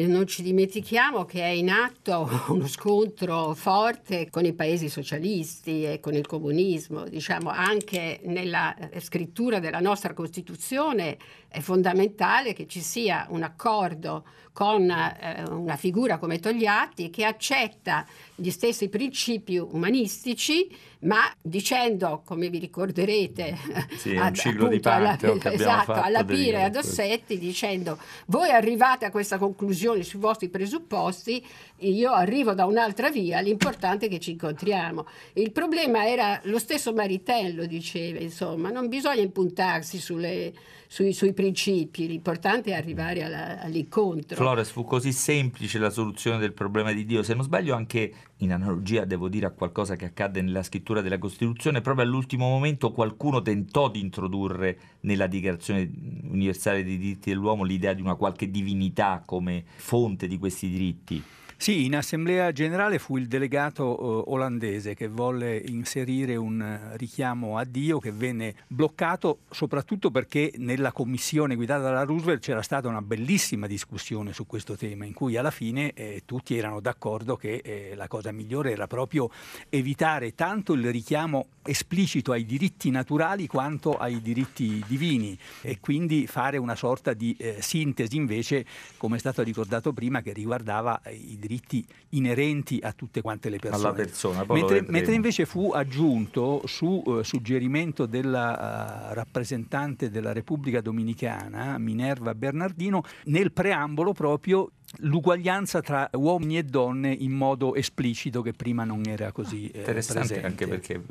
non 0.07 0.27
ci 0.27 0.43
dimentichiamo 0.43 1.27
che 1.27 1.43
è 1.43 1.49
in 1.49 1.69
atto 1.69 2.31
uno 2.49 2.67
scontro 2.67 3.36
forte 3.55 4.29
con 4.31 4.45
i 4.45 4.53
paesi 4.53 4.89
socialisti 4.89 5.85
e 5.85 6.01
con 6.01 6.15
il 6.15 6.27
comunismo, 6.27 7.05
diciamo 7.09 7.51
anche 7.51 8.21
nella 8.25 8.75
scrittura 8.99 9.59
della 9.59 9.81
nostra 9.81 10.13
Costituzione 10.13 11.17
è 11.49 11.61
fondamentale 11.61 12.53
che 12.53 12.67
ci 12.67 12.81
sia 12.81 13.27
un 13.31 13.43
accordo 13.43 14.25
con 14.57 14.91
eh, 14.91 15.43
una 15.51 15.77
figura 15.77 16.17
come 16.17 16.39
Togliatti 16.39 17.11
che 17.11 17.27
accetta 17.27 18.07
gli 18.35 18.49
stessi 18.49 18.89
principi 18.89 19.59
umanistici, 19.59 20.75
ma 21.01 21.31
dicendo, 21.43 22.23
come 22.25 22.49
vi 22.49 22.59
ricorderete, 22.59 23.55
sì, 23.99 24.17
ad, 24.17 24.35
appunto, 24.35 24.89
alla, 24.89 25.19
esatto, 25.53 25.93
alla 25.93 26.25
Pire 26.25 26.61
e 26.61 26.63
ad 26.63 26.77
Ossetti, 26.77 27.39
dicendo 27.39 27.99
voi 28.29 28.49
arrivate 28.49 29.05
a 29.05 29.11
questa 29.11 29.37
conclusione 29.37 30.03
sui 30.03 30.21
vostri 30.21 30.49
presupposti, 30.49 31.45
io 31.81 32.13
arrivo 32.13 32.55
da 32.55 32.65
un'altra 32.65 33.11
via, 33.11 33.41
l'importante 33.41 34.07
è 34.07 34.09
che 34.09 34.21
ci 34.21 34.31
incontriamo. 34.31 35.07
Il 35.35 35.53
problema 35.53 36.09
era 36.09 36.41
lo 36.45 36.59
stesso 36.59 36.95
Maritello 36.95 37.67
diceva, 37.67 38.21
insomma, 38.21 38.71
non 38.71 38.89
bisogna 38.89 39.21
impuntarsi 39.21 39.99
sulle, 39.99 40.55
sui, 40.87 41.13
sui, 41.13 41.33
principi, 41.33 42.07
l'importante 42.07 42.71
è 42.71 42.75
arrivare 42.75 43.23
alla, 43.23 43.61
all'incontro. 43.61 44.37
Flores 44.47 44.71
fu 44.71 44.85
così 44.85 45.11
semplice 45.11 45.77
la 45.81 45.91
soluzione 45.91 46.39
del 46.39 46.53
problema 46.53 46.93
di 46.93 47.05
Dio. 47.05 47.25
Se 47.25 47.35
non 47.35 47.43
sbaglio, 47.43 47.75
anche 47.75 48.13
in 48.37 48.53
analogia, 48.53 49.05
devo 49.05 49.29
dire, 49.29 49.47
a 49.47 49.51
qualcosa 49.51 49.97
che 49.97 50.05
accadde 50.05 50.41
nella 50.41 50.63
scrittura 50.63 51.01
della 51.01 51.19
Costituzione, 51.19 51.81
proprio 51.81 52.05
all'ultimo 52.05 52.49
momento 52.49 52.93
qualcuno 52.93 53.43
tentò 53.43 53.91
di 53.91 53.99
introdurre 53.99 54.79
nella 55.01 55.27
Dichiarazione 55.27 55.91
universale 56.31 56.85
dei 56.85 56.97
diritti 56.97 57.31
dell'uomo 57.31 57.65
l'idea 57.65 57.93
di 57.93 58.03
una 58.03 58.15
qualche 58.15 58.49
divinità 58.49 59.21
come 59.27 59.65
fonte 59.79 60.29
di 60.29 60.39
questi 60.39 60.69
diritti. 60.69 61.21
Sì, 61.59 61.87
in 61.87 61.97
assemblea 61.97 62.53
generale 62.53 62.99
fu 62.99 63.17
il 63.17 63.29
delegato 63.29 63.83
eh, 63.83 64.31
olandese 64.31 64.95
che 64.95 65.09
volle 65.09 65.57
inserire 65.57 66.37
un 66.37 66.61
eh, 66.61 66.97
richiamo 66.99 67.57
a 67.57 67.65
Dio 67.65 67.99
che 67.99 68.13
venne 68.13 68.55
bloccato 68.69 69.39
soprattutto 69.51 70.11
perché 70.11 70.53
nella 70.59 70.93
commissione 70.93 71.55
guidata 71.55 71.85
dalla 71.85 72.03
Roosevelt 72.03 72.43
c'era 72.43 72.61
stata 72.61 72.89
una 72.89 73.01
bellissima 73.01 73.67
discussione 73.67 74.35
su 74.35 74.47
questo 74.47 74.77
tema 74.77 75.07
in 75.07 75.15
cui 75.15 75.39
alla 75.39 75.51
fine 75.51 75.95
eh, 75.95 76.23
tutti 76.27 76.57
erano 76.59 76.81
d'accordo 76.81 77.37
che 77.37 77.63
eh, 77.65 77.95
la 77.97 78.07
cosa 78.07 78.33
migliore 78.33 78.73
era 78.73 78.87
proprio 78.87 79.31
evitare 79.71 80.35
tanto 80.35 80.75
il 80.75 80.91
richiamo 80.93 81.47
esplicito 81.65 82.33
ai 82.33 82.45
diritti 82.45 82.91
naturali 82.91 83.47
quanto 83.47 83.97
ai 83.97 84.21
diritti 84.21 84.85
divini 84.87 85.37
e 85.63 85.81
quindi 85.81 86.27
fare 86.27 86.59
una 86.59 86.77
sorta 86.77 87.15
di 87.15 87.35
eh, 87.39 87.57
sintesi 87.61 88.15
invece, 88.17 88.65
come 88.99 89.17
è 89.17 89.19
stato 89.19 89.43
ricordato 89.43 89.93
prima, 89.93 90.21
che 90.21 90.33
riguardava 90.33 91.01
i 91.07 91.37
diritti 91.39 91.46
diritti 91.47 91.87
inerenti 92.11 92.81
a 92.83 92.93
tutte 92.93 93.23
quante 93.23 93.49
le 93.49 93.59
persone. 93.59 93.87
Alla 93.89 93.95
persona, 93.95 94.45
mentre, 94.49 94.85
mentre, 94.89 95.15
invece 95.15 95.47
fu 95.47 95.71
aggiunto 95.71 96.63
su 96.67 97.03
uh, 97.05 97.23
suggerimento 97.23 98.07
della 98.07 99.11
uh, 99.11 99.15
rappresentante 99.15 100.11
della 100.11 100.33
Repubblica 100.33 100.81
Dominicana, 100.81 101.79
Minerva 101.79 102.35
Bernardino, 102.35 103.03
nel 103.25 103.53
preambolo 103.53 104.13
proprio 104.13 104.71
l'uguaglianza 104.99 105.81
tra 105.81 106.09
uomini 106.13 106.59
e 106.59 106.63
donne 106.63 107.13
in 107.13 107.33
modo 107.33 107.75
esplicito 107.75 108.43
che 108.43 108.53
prima 108.53 108.85
non 108.85 109.03
era 109.07 109.33
così 109.33 109.69
eh, 109.69 109.79
Interessante 109.79 110.41
presente. 110.41 110.47
anche 110.47 110.67
perché 110.67 111.03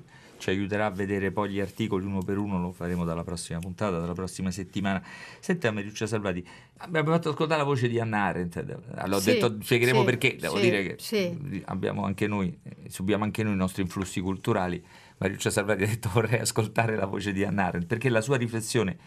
ci 0.45 0.51
aiuterà 0.51 0.85
a 0.85 0.91
vedere 0.91 1.31
poi 1.31 1.49
gli 1.49 1.59
articoli 1.59 2.05
uno 2.05 2.19
per 2.19 2.37
uno, 2.37 2.61
lo 2.61 2.71
faremo 2.71 3.03
dalla 3.03 3.23
prossima 3.23 3.57
puntata, 3.57 3.97
dalla 3.97 4.13
prossima 4.13 4.51
settimana. 4.51 5.01
Senta 5.39 5.71
Mariuccia 5.71 6.05
Salvati, 6.05 6.47
abbiamo 6.77 7.11
fatto 7.11 7.29
ascoltare 7.29 7.61
la 7.61 7.65
voce 7.65 7.87
di 7.87 7.99
Anna 7.99 8.25
Arendt, 8.25 8.63
l'ho 9.05 9.19
sì, 9.19 9.31
detto, 9.31 9.57
spiegheremo 9.59 9.99
sì, 9.99 10.05
perché, 10.05 10.35
devo 10.39 10.57
sì, 10.57 10.61
dire 10.61 10.95
che 10.95 11.35
abbiamo 11.65 12.05
anche 12.05 12.27
noi, 12.27 12.55
subiamo 12.87 13.23
anche 13.23 13.41
noi 13.41 13.53
i 13.53 13.57
nostri 13.57 13.81
influssi 13.81 14.21
culturali. 14.21 14.83
Mariuccia 15.17 15.49
Salvati 15.49 15.83
ha 15.83 15.87
detto 15.87 16.09
vorrei 16.13 16.39
ascoltare 16.39 16.95
la 16.95 17.05
voce 17.05 17.31
di 17.31 17.43
Anna 17.43 17.67
Arendt 17.67 17.87
perché 17.87 18.09
la 18.09 18.21
sua 18.21 18.37
riflessione 18.37 18.97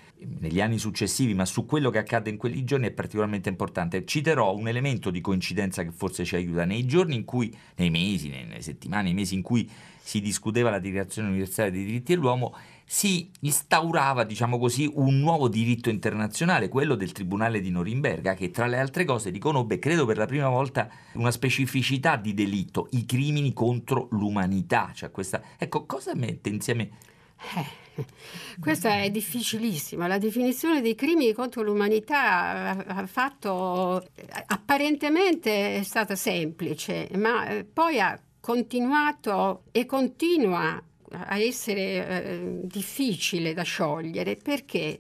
negli 0.40 0.60
anni 0.60 0.78
successivi 0.78 1.34
ma 1.34 1.44
su 1.44 1.66
quello 1.66 1.90
che 1.90 1.98
accade 1.98 2.30
in 2.30 2.36
quei 2.36 2.64
giorni 2.64 2.86
è 2.86 2.92
particolarmente 2.92 3.48
importante. 3.48 4.04
Citerò 4.04 4.54
un 4.54 4.68
elemento 4.68 5.10
di 5.10 5.20
coincidenza 5.20 5.82
che 5.82 5.90
forse 5.92 6.24
ci 6.24 6.36
aiuta. 6.36 6.64
Nei 6.64 6.86
giorni 6.86 7.14
in 7.14 7.24
cui, 7.24 7.54
nei 7.76 7.90
mesi, 7.90 8.28
nelle 8.28 8.62
settimane, 8.62 9.04
nei 9.04 9.14
mesi 9.14 9.34
in 9.34 9.42
cui 9.42 9.68
si 10.00 10.20
discuteva 10.20 10.70
la 10.70 10.78
Dichiarazione 10.78 11.28
universale 11.28 11.70
dei 11.70 11.84
diritti 11.84 12.14
dell'uomo, 12.14 12.56
si 12.90 13.30
instaurava, 13.40 14.24
diciamo 14.24 14.58
così, 14.58 14.90
un 14.94 15.18
nuovo 15.18 15.48
diritto 15.48 15.90
internazionale, 15.90 16.70
quello 16.70 16.94
del 16.94 17.12
Tribunale 17.12 17.60
di 17.60 17.68
Norimberga, 17.68 18.32
che 18.32 18.50
tra 18.50 18.66
le 18.66 18.78
altre 18.78 19.04
cose 19.04 19.28
riconobbe, 19.28 19.78
credo 19.78 20.06
per 20.06 20.16
la 20.16 20.24
prima 20.24 20.48
volta, 20.48 20.88
una 21.12 21.30
specificità 21.30 22.16
di 22.16 22.32
delitto, 22.32 22.88
i 22.92 23.04
crimini 23.04 23.52
contro 23.52 24.08
l'umanità. 24.12 24.90
Cioè 24.94 25.10
questa... 25.10 25.42
Ecco, 25.58 25.84
cosa 25.84 26.14
mette 26.14 26.48
insieme... 26.48 26.90
Eh, 27.54 28.06
questa 28.58 29.02
è 29.02 29.10
difficilissima. 29.10 30.06
La 30.06 30.18
definizione 30.18 30.80
dei 30.80 30.94
crimini 30.94 31.34
contro 31.34 31.60
l'umanità 31.60 32.86
ha 32.86 33.06
fatto 33.06 34.02
apparentemente 34.46 35.76
è 35.76 35.82
stata 35.82 36.16
semplice, 36.16 37.10
ma 37.16 37.48
eh, 37.48 37.64
poi 37.64 38.00
ha 38.00 38.18
continuato 38.40 39.64
e 39.72 39.84
continua 39.84 40.82
a 41.10 41.38
essere 41.38 41.80
eh, 41.80 42.60
difficile 42.62 43.54
da 43.54 43.62
sciogliere 43.62 44.36
perché 44.36 44.98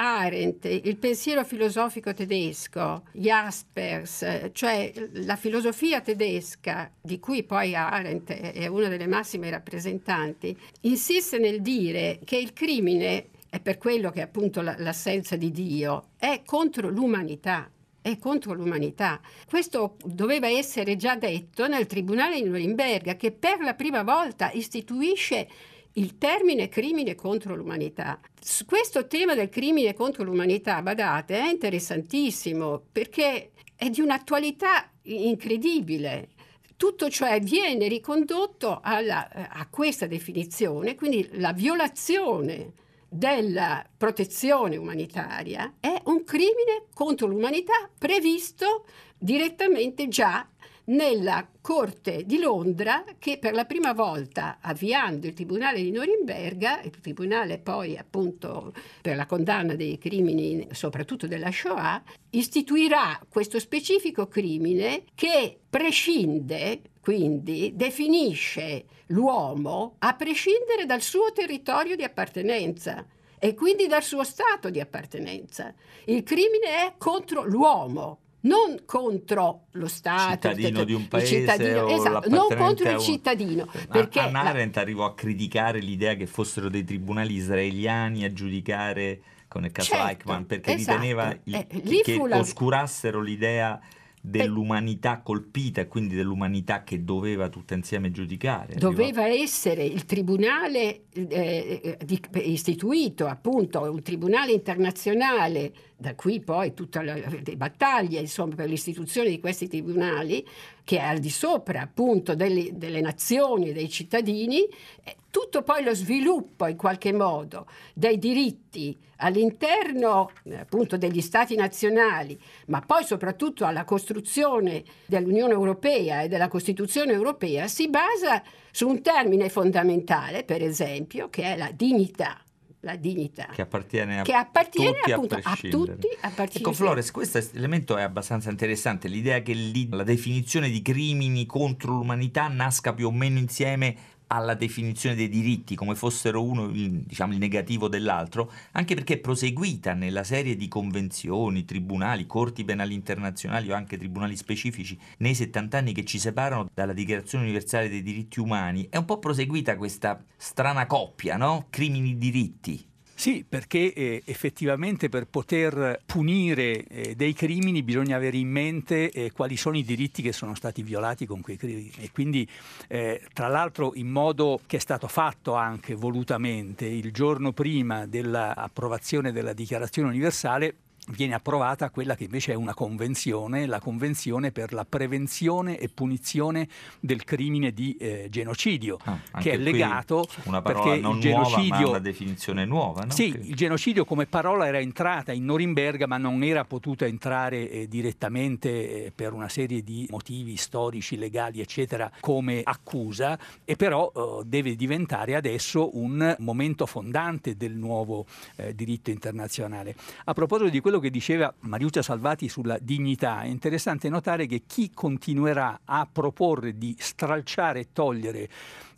Arendt, 0.00 0.64
il 0.64 0.96
pensiero 0.96 1.44
filosofico 1.44 2.14
tedesco, 2.14 3.02
Jaspers, 3.12 4.50
cioè 4.52 4.92
la 5.24 5.34
filosofia 5.34 6.00
tedesca, 6.00 6.88
di 7.00 7.18
cui 7.18 7.42
poi 7.42 7.74
Arendt 7.74 8.30
è 8.30 8.66
una 8.68 8.86
delle 8.86 9.08
massime 9.08 9.50
rappresentanti, 9.50 10.56
insiste 10.82 11.38
nel 11.38 11.60
dire 11.60 12.20
che 12.24 12.36
il 12.36 12.52
crimine, 12.52 13.30
è 13.50 13.58
per 13.58 13.78
quello 13.78 14.10
che 14.10 14.20
è 14.20 14.24
appunto 14.24 14.60
l'assenza 14.60 15.34
di 15.34 15.50
Dio, 15.50 16.10
è 16.16 16.42
contro 16.44 16.88
l'umanità 16.88 17.68
è 18.10 18.18
contro 18.18 18.54
l'umanità. 18.54 19.20
Questo 19.46 19.96
doveva 20.04 20.48
essere 20.48 20.96
già 20.96 21.16
detto 21.16 21.66
nel 21.68 21.86
Tribunale 21.86 22.40
di 22.40 22.48
Norimberga, 22.48 23.16
che 23.16 23.32
per 23.32 23.60
la 23.60 23.74
prima 23.74 24.02
volta 24.02 24.50
istituisce 24.52 25.48
il 25.92 26.16
termine 26.16 26.68
crimine 26.68 27.14
contro 27.14 27.54
l'umanità. 27.54 28.20
Questo 28.66 29.06
tema 29.06 29.34
del 29.34 29.48
crimine 29.48 29.94
contro 29.94 30.24
l'umanità, 30.24 30.80
badate, 30.80 31.38
è 31.38 31.50
interessantissimo 31.50 32.82
perché 32.92 33.50
è 33.74 33.90
di 33.90 34.00
un'attualità 34.00 34.90
incredibile. 35.02 36.28
Tutto 36.76 37.10
cioè 37.10 37.40
viene 37.40 37.88
ricondotto 37.88 38.78
alla, 38.80 39.28
a 39.50 39.66
questa 39.68 40.06
definizione, 40.06 40.94
quindi 40.94 41.28
la 41.32 41.52
violazione 41.52 42.72
della 43.08 43.86
protezione 43.96 44.76
umanitaria 44.76 45.74
è 45.80 46.00
un 46.04 46.24
crimine 46.24 46.84
contro 46.92 47.26
l'umanità 47.26 47.88
previsto 47.96 48.84
direttamente 49.16 50.08
già 50.08 50.46
nella 50.88 51.46
Corte 51.60 52.24
di 52.24 52.38
Londra 52.38 53.04
che 53.18 53.38
per 53.38 53.52
la 53.52 53.64
prima 53.64 53.92
volta, 53.92 54.58
avviando 54.60 55.26
il 55.26 55.34
Tribunale 55.34 55.82
di 55.82 55.90
Norimberga, 55.90 56.80
il 56.82 56.90
Tribunale 57.00 57.58
poi 57.58 57.96
appunto 57.96 58.72
per 59.02 59.16
la 59.16 59.26
condanna 59.26 59.74
dei 59.74 59.98
crimini, 59.98 60.66
soprattutto 60.72 61.26
della 61.26 61.50
Shoah, 61.50 62.02
istituirà 62.30 63.20
questo 63.28 63.58
specifico 63.58 64.28
crimine 64.28 65.04
che 65.14 65.58
prescinde, 65.68 66.80
quindi 67.08 67.72
definisce 67.74 68.84
l'uomo 69.06 69.94
a 70.00 70.12
prescindere 70.12 70.84
dal 70.84 71.00
suo 71.00 71.32
territorio 71.32 71.96
di 71.96 72.04
appartenenza 72.04 73.02
e 73.38 73.54
quindi 73.54 73.86
dal 73.86 74.02
suo 74.02 74.24
stato 74.24 74.68
di 74.68 74.78
appartenenza. 74.78 75.72
Il 76.04 76.22
crimine 76.22 76.66
è 76.66 76.92
contro 76.98 77.44
l'uomo, 77.44 78.18
non 78.40 78.82
contro 78.84 79.68
lo 79.70 79.88
Stato, 79.88 80.50
cittadino 80.50 80.84
di 80.84 80.92
un 80.92 81.08
paese, 81.08 81.38
cittadino, 81.38 81.88
esatto, 81.88 82.28
non 82.28 82.54
contro 82.54 82.90
il 82.90 82.98
cittadino. 82.98 83.66
Perché 83.90 84.20
Anna 84.20 84.42
Arendt 84.42 84.76
la... 84.76 84.82
arrivò 84.82 85.06
a 85.06 85.14
criticare 85.14 85.78
l'idea 85.78 86.12
che 86.12 86.26
fossero 86.26 86.68
dei 86.68 86.84
tribunali 86.84 87.32
israeliani 87.32 88.24
a 88.24 88.32
giudicare 88.34 89.22
con 89.48 89.64
il 89.64 89.72
caso 89.72 89.94
certo, 89.94 90.08
Eichmann 90.08 90.42
perché 90.42 90.74
esatto. 90.74 90.98
riteneva 90.98 91.34
il, 91.44 91.54
eh, 91.54 91.66
che, 91.66 92.02
che 92.02 92.26
la... 92.26 92.36
oscurassero 92.36 93.22
l'idea 93.22 93.80
dell'umanità 94.30 95.20
colpita 95.20 95.80
e 95.80 95.88
quindi 95.88 96.14
dell'umanità 96.14 96.84
che 96.84 97.04
doveva 97.04 97.48
tutta 97.48 97.74
insieme 97.74 98.10
giudicare. 98.10 98.74
Doveva 98.74 99.22
arrivò... 99.22 99.42
essere 99.42 99.84
il 99.84 100.04
tribunale 100.04 101.04
eh, 101.28 101.98
di, 102.04 102.20
istituito, 102.44 103.26
appunto, 103.26 103.80
un 103.80 104.02
tribunale 104.02 104.52
internazionale, 104.52 105.72
da 105.96 106.14
qui 106.14 106.40
poi 106.40 106.74
tutte 106.74 107.02
le, 107.02 107.56
battaglie 107.56 108.20
insomma, 108.20 108.54
per 108.54 108.68
l'istituzione 108.68 109.30
di 109.30 109.40
questi 109.40 109.68
tribunali, 109.68 110.46
che 110.84 110.98
è 110.98 111.02
al 111.02 111.18
di 111.18 111.30
sopra 111.30 111.80
appunto 111.80 112.34
delle, 112.34 112.70
delle 112.72 113.00
nazioni 113.00 113.72
dei 113.72 113.88
cittadini, 113.88 114.64
eh, 115.04 115.16
tutto 115.30 115.62
poi 115.62 115.82
lo 115.84 115.94
sviluppo 115.94 116.66
in 116.66 116.76
qualche 116.76 117.12
modo 117.12 117.66
dei 117.92 118.18
diritti 118.18 118.96
all'interno 119.18 120.30
appunto 120.56 120.96
degli 120.96 121.20
stati 121.20 121.54
nazionali, 121.56 122.38
ma 122.66 122.80
poi 122.80 123.04
soprattutto 123.04 123.64
alla 123.64 123.84
costruzione 123.84 124.84
dell'Unione 125.06 125.52
Europea 125.52 126.22
e 126.22 126.28
della 126.28 126.48
Costituzione 126.48 127.12
Europea, 127.12 127.66
si 127.68 127.88
basa 127.88 128.42
su 128.78 128.86
un 128.86 129.02
termine 129.02 129.48
fondamentale, 129.48 130.44
per 130.44 130.62
esempio, 130.62 131.28
che 131.30 131.42
è 131.42 131.56
la 131.56 131.72
dignità 131.74 132.40
la 132.82 132.94
dignità 132.94 133.48
che 133.52 133.62
appartiene 133.62 134.20
a, 134.20 134.22
che 134.22 134.32
appartiene 134.32 134.98
tutti, 135.00 135.10
appunto, 135.10 135.34
a, 135.34 135.40
a 135.50 135.56
tutti 135.56 136.06
ecco 136.52 136.72
Flores 136.72 137.10
questo 137.10 137.44
elemento 137.54 137.96
è 137.96 138.02
abbastanza 138.02 138.50
interessante. 138.50 139.08
L'idea 139.08 139.42
che 139.42 139.52
lì 139.52 139.88
la 139.90 140.04
definizione 140.04 140.70
di 140.70 140.80
crimini 140.80 141.44
contro 141.44 141.94
l'umanità 141.94 142.46
nasca 142.46 142.94
più 142.94 143.08
o 143.08 143.10
meno 143.10 143.40
insieme 143.40 143.96
alla 144.28 144.54
definizione 144.54 145.14
dei 145.14 145.28
diritti 145.28 145.74
come 145.74 145.94
fossero 145.94 146.42
uno 146.42 146.66
il, 146.66 147.02
diciamo, 147.02 147.32
il 147.32 147.38
negativo 147.38 147.88
dell'altro, 147.88 148.50
anche 148.72 148.94
perché 148.94 149.14
è 149.14 149.18
proseguita 149.18 149.94
nella 149.94 150.24
serie 150.24 150.56
di 150.56 150.68
convenzioni, 150.68 151.64
tribunali, 151.64 152.26
corti 152.26 152.64
penali 152.64 152.94
internazionali 152.94 153.70
o 153.70 153.74
anche 153.74 153.98
tribunali 153.98 154.36
specifici 154.36 154.98
nei 155.18 155.34
70 155.34 155.78
anni 155.78 155.92
che 155.92 156.04
ci 156.04 156.18
separano 156.18 156.70
dalla 156.72 156.92
Dichiarazione 156.92 157.44
universale 157.44 157.88
dei 157.88 158.02
diritti 158.02 158.40
umani. 158.40 158.88
È 158.90 158.96
un 158.96 159.04
po' 159.04 159.18
proseguita 159.18 159.76
questa 159.76 160.22
strana 160.36 160.86
coppia, 160.86 161.36
no? 161.36 161.66
Crimini 161.70 162.18
diritti. 162.18 162.86
Sì, 163.18 163.44
perché 163.46 163.92
eh, 163.92 164.22
effettivamente 164.26 165.08
per 165.08 165.26
poter 165.26 165.98
punire 166.06 166.84
eh, 166.84 167.16
dei 167.16 167.32
crimini 167.32 167.82
bisogna 167.82 168.14
avere 168.14 168.36
in 168.36 168.48
mente 168.48 169.10
eh, 169.10 169.32
quali 169.32 169.56
sono 169.56 169.76
i 169.76 169.82
diritti 169.82 170.22
che 170.22 170.32
sono 170.32 170.54
stati 170.54 170.84
violati 170.84 171.26
con 171.26 171.40
quei 171.40 171.56
crimini. 171.56 171.90
E 171.98 172.12
quindi 172.12 172.48
eh, 172.86 173.20
tra 173.32 173.48
l'altro 173.48 173.90
in 173.96 174.06
modo 174.06 174.60
che 174.66 174.76
è 174.76 174.78
stato 174.78 175.08
fatto 175.08 175.54
anche 175.54 175.96
volutamente 175.96 176.86
il 176.86 177.10
giorno 177.10 177.50
prima 177.50 178.06
dell'approvazione 178.06 179.32
della 179.32 179.52
dichiarazione 179.52 180.10
universale 180.10 180.74
viene 181.10 181.34
approvata 181.34 181.90
quella 181.90 182.14
che 182.14 182.24
invece 182.24 182.52
è 182.52 182.54
una 182.54 182.74
convenzione, 182.74 183.66
la 183.66 183.80
convenzione 183.80 184.52
per 184.52 184.72
la 184.72 184.84
prevenzione 184.84 185.78
e 185.78 185.88
punizione 185.88 186.68
del 187.00 187.24
crimine 187.24 187.72
di 187.72 187.96
eh, 187.96 188.26
genocidio, 188.30 188.98
ah, 189.04 189.18
che 189.38 189.52
è 189.52 189.56
legato 189.56 190.26
una 190.44 190.62
parola 190.62 190.96
non 190.96 191.16
il 191.16 191.20
genocidio, 191.20 191.74
nuova, 191.74 191.88
una 191.88 191.98
definizione 191.98 192.64
nuova. 192.64 193.02
No? 193.04 193.10
Sì, 193.10 193.28
il 193.28 193.54
genocidio 193.54 194.04
come 194.04 194.26
parola 194.26 194.66
era 194.66 194.78
entrata 194.78 195.32
in 195.32 195.44
Norimberga, 195.44 196.06
ma 196.06 196.16
non 196.16 196.42
era 196.42 196.64
potuta 196.64 197.06
entrare 197.06 197.70
eh, 197.70 197.88
direttamente 197.88 199.06
eh, 199.06 199.12
per 199.14 199.32
una 199.32 199.48
serie 199.48 199.82
di 199.82 200.06
motivi 200.10 200.56
storici, 200.56 201.16
legali, 201.16 201.60
eccetera, 201.60 202.10
come 202.20 202.60
accusa, 202.62 203.38
e 203.64 203.76
però 203.76 204.12
eh, 204.14 204.44
deve 204.44 204.76
diventare 204.76 205.34
adesso 205.34 205.96
un 205.96 206.36
momento 206.38 206.86
fondante 206.86 207.56
del 207.56 207.72
nuovo 207.72 208.26
eh, 208.56 208.74
diritto 208.74 209.10
internazionale. 209.10 209.94
A 210.24 210.32
proposito 210.32 210.68
di 210.68 210.80
quello 210.80 210.97
quello 210.98 211.00
che 211.00 211.10
diceva 211.10 211.54
Mariuccia 211.60 212.02
Salvati 212.02 212.48
sulla 212.48 212.76
dignità, 212.80 213.42
è 213.42 213.46
interessante 213.46 214.08
notare 214.08 214.46
che 214.46 214.64
chi 214.66 214.90
continuerà 214.92 215.80
a 215.84 216.08
proporre 216.10 216.76
di 216.76 216.94
stralciare 216.98 217.80
e 217.80 217.88
togliere 217.92 218.48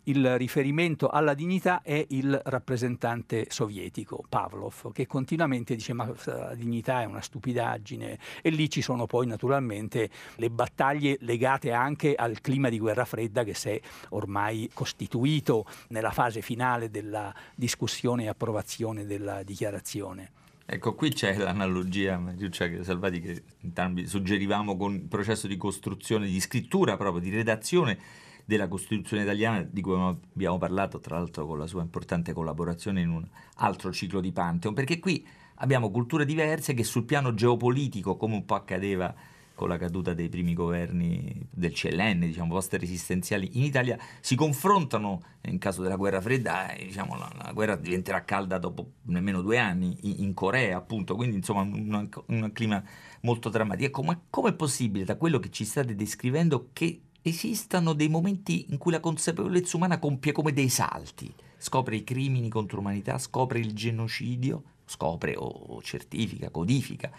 il 0.05 0.35
riferimento 0.37 1.09
alla 1.09 1.35
dignità 1.35 1.83
è 1.83 2.03
il 2.09 2.41
rappresentante 2.45 3.45
sovietico, 3.49 4.23
Pavlov, 4.27 4.91
che 4.93 5.05
continuamente 5.05 5.75
dice 5.75 5.93
ma 5.93 6.11
la 6.25 6.55
dignità 6.55 7.01
è 7.01 7.05
una 7.05 7.21
stupidaggine 7.21 8.17
e 8.41 8.49
lì 8.49 8.67
ci 8.67 8.81
sono 8.81 9.05
poi 9.05 9.27
naturalmente 9.27 10.09
le 10.37 10.49
battaglie 10.49 11.17
legate 11.19 11.71
anche 11.71 12.15
al 12.15 12.41
clima 12.41 12.69
di 12.69 12.79
guerra 12.79 13.05
fredda 13.05 13.43
che 13.43 13.53
si 13.53 13.69
è 13.69 13.81
ormai 14.09 14.71
costituito 14.73 15.65
nella 15.89 16.11
fase 16.11 16.41
finale 16.41 16.89
della 16.89 17.31
discussione 17.53 18.23
e 18.23 18.27
approvazione 18.27 19.05
della 19.05 19.43
dichiarazione. 19.43 20.40
Ecco, 20.73 20.95
qui 20.95 21.09
c'è 21.09 21.35
l'analogia, 21.35 22.33
Giuccia 22.33 22.81
Salvati, 22.81 23.19
che 23.19 23.43
entrambi 23.61 24.07
suggerivamo 24.07 24.77
con 24.77 24.93
il 24.93 25.01
processo 25.01 25.45
di 25.45 25.57
costruzione, 25.57 26.27
di 26.27 26.39
scrittura 26.39 26.95
proprio, 26.95 27.21
di 27.21 27.29
redazione 27.29 27.99
della 28.45 28.69
Costituzione 28.69 29.23
italiana, 29.23 29.67
di 29.69 29.81
cui 29.81 29.99
abbiamo 29.99 30.57
parlato 30.57 31.01
tra 31.01 31.17
l'altro 31.17 31.45
con 31.45 31.57
la 31.57 31.67
sua 31.67 31.81
importante 31.81 32.31
collaborazione 32.31 33.01
in 33.01 33.09
un 33.09 33.27
altro 33.55 33.91
ciclo 33.91 34.21
di 34.21 34.31
Pantheon, 34.31 34.73
perché 34.73 34.99
qui 34.99 35.27
abbiamo 35.55 35.91
culture 35.91 36.23
diverse 36.23 36.73
che 36.73 36.85
sul 36.85 37.03
piano 37.03 37.33
geopolitico, 37.33 38.15
come 38.15 38.35
un 38.35 38.45
po' 38.45 38.55
accadeva 38.55 39.13
con 39.61 39.69
la 39.69 39.77
caduta 39.77 40.15
dei 40.15 40.27
primi 40.27 40.55
governi 40.55 41.47
del 41.51 41.71
CLN, 41.71 42.21
diciamo, 42.21 42.55
post-resistenziali 42.55 43.47
in 43.59 43.63
Italia, 43.63 43.95
si 44.19 44.33
confrontano 44.33 45.21
in 45.41 45.59
caso 45.59 45.83
della 45.83 45.97
guerra 45.97 46.19
fredda, 46.19 46.73
eh, 46.73 46.85
diciamo, 46.85 47.15
la, 47.15 47.31
la, 47.37 47.51
guerra 47.51 47.75
diventerà 47.75 48.25
calda 48.25 48.57
dopo 48.57 48.93
nemmeno 49.03 49.43
due 49.43 49.59
anni 49.59 49.95
in, 50.01 50.23
in 50.23 50.33
Corea, 50.33 50.77
appunto, 50.77 51.13
quindi 51.13 51.35
insomma 51.35 51.61
un, 51.61 52.09
un 52.25 52.51
clima 52.53 52.83
molto 53.21 53.49
drammatico. 53.49 53.85
Ecco, 53.85 54.01
ma 54.01 54.19
com'è 54.31 54.53
possibile 54.53 55.05
da 55.05 55.15
quello 55.15 55.37
che 55.37 55.51
ci 55.51 55.63
state 55.63 55.93
descrivendo 55.93 56.69
che 56.73 57.01
esistano 57.21 57.93
dei 57.93 58.09
momenti 58.09 58.65
in 58.71 58.79
cui 58.79 58.91
la 58.91 58.99
consapevolezza 58.99 59.77
umana 59.77 59.99
compie 59.99 60.31
come 60.31 60.53
dei 60.53 60.69
salti? 60.69 61.31
Scopre 61.55 61.97
i 61.97 62.03
crimini 62.03 62.49
contro 62.49 62.77
l'umanità, 62.77 63.19
scopre 63.19 63.59
il 63.59 63.75
genocidio, 63.75 64.63
scopre 64.85 65.35
o 65.37 65.79
certifica, 65.83 66.49
codifica 66.49 67.11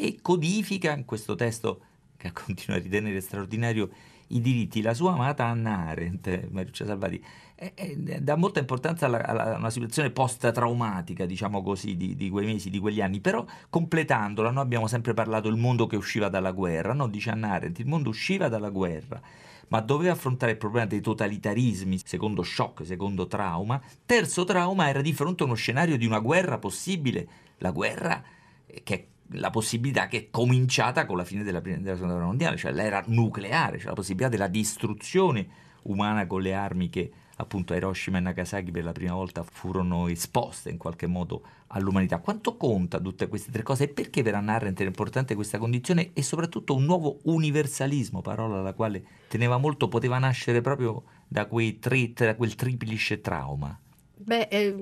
e 0.00 0.20
codifica 0.22 0.94
in 0.94 1.04
questo 1.04 1.34
testo 1.34 1.80
che 2.16 2.30
continua 2.32 2.76
a 2.76 2.82
ritenere 2.82 3.20
straordinario 3.20 3.90
i 4.28 4.40
diritti. 4.40 4.80
La 4.80 4.94
sua 4.94 5.14
amata 5.14 5.46
Anna 5.46 5.88
Arendt, 5.88 6.50
Mariuccia 6.50 6.84
Salvati, 6.84 7.24
è, 7.56 7.72
è, 7.74 7.96
dà 7.96 8.36
molta 8.36 8.60
importanza 8.60 9.06
alla, 9.06 9.26
alla, 9.26 9.56
una 9.56 9.70
situazione 9.70 10.10
post-traumatica, 10.10 11.26
diciamo 11.26 11.62
così, 11.62 11.96
di, 11.96 12.14
di, 12.14 12.30
quei 12.30 12.46
mesi, 12.46 12.70
di 12.70 12.78
quegli 12.78 13.00
anni, 13.00 13.18
però 13.18 13.44
completandola, 13.68 14.50
noi 14.52 14.62
abbiamo 14.62 14.86
sempre 14.86 15.14
parlato 15.14 15.48
del 15.48 15.58
mondo 15.58 15.88
che 15.88 15.96
usciva 15.96 16.28
dalla 16.28 16.52
guerra, 16.52 16.92
no? 16.92 17.08
dice 17.08 17.30
Anna 17.30 17.52
Arendt, 17.52 17.80
il 17.80 17.86
mondo 17.86 18.10
usciva 18.10 18.48
dalla 18.48 18.70
guerra, 18.70 19.20
ma 19.68 19.80
doveva 19.80 20.12
affrontare 20.12 20.52
il 20.52 20.58
problema 20.58 20.86
dei 20.86 21.00
totalitarismi, 21.00 22.00
secondo 22.04 22.44
shock, 22.44 22.86
secondo 22.86 23.26
trauma. 23.26 23.82
Terzo 24.06 24.44
trauma 24.44 24.88
era 24.88 25.00
di 25.00 25.12
fronte 25.12 25.42
a 25.42 25.46
uno 25.46 25.56
scenario 25.56 25.98
di 25.98 26.06
una 26.06 26.20
guerra 26.20 26.58
possibile, 26.58 27.28
la 27.58 27.72
guerra 27.72 28.22
che 28.84 28.94
è 28.94 29.04
la 29.32 29.50
possibilità 29.50 30.06
che 30.06 30.18
è 30.18 30.30
cominciata 30.30 31.06
con 31.06 31.16
la 31.16 31.24
fine 31.24 31.42
della, 31.42 31.60
della 31.60 31.94
seconda 31.94 32.14
guerra 32.14 32.26
mondiale, 32.26 32.56
cioè 32.56 32.72
l'era 32.72 33.02
nucleare, 33.06 33.78
cioè 33.78 33.88
la 33.88 33.94
possibilità 33.94 34.28
della 34.28 34.48
distruzione 34.48 35.46
umana 35.82 36.26
con 36.26 36.42
le 36.42 36.54
armi 36.54 36.88
che 36.88 37.12
appunto 37.40 37.72
a 37.72 37.76
Hiroshima 37.76 38.18
e 38.18 38.20
Nagasaki 38.20 38.70
per 38.70 38.84
la 38.84 38.92
prima 38.92 39.14
volta 39.14 39.44
furono 39.44 40.08
esposte 40.08 40.70
in 40.70 40.76
qualche 40.76 41.06
modo 41.06 41.42
all'umanità. 41.68 42.18
Quanto 42.18 42.56
conta 42.56 42.98
tutte 42.98 43.28
queste 43.28 43.52
tre 43.52 43.62
cose 43.62 43.84
e 43.84 43.88
perché 43.88 44.22
per 44.22 44.34
Anna 44.34 44.54
Arendt 44.54 44.80
era 44.80 44.88
importante 44.88 45.34
questa 45.34 45.58
condizione 45.58 46.10
e 46.14 46.22
soprattutto 46.22 46.74
un 46.74 46.84
nuovo 46.84 47.18
universalismo, 47.24 48.22
parola 48.22 48.58
alla 48.58 48.72
quale 48.72 49.04
teneva 49.28 49.56
molto, 49.58 49.88
poteva 49.88 50.18
nascere 50.18 50.60
proprio 50.60 51.04
da, 51.28 51.46
quei 51.46 51.78
tre, 51.78 52.12
da 52.12 52.34
quel 52.34 52.54
triplice 52.54 53.20
trauma? 53.20 53.78
Beh, 54.20 54.48
eh, 54.50 54.74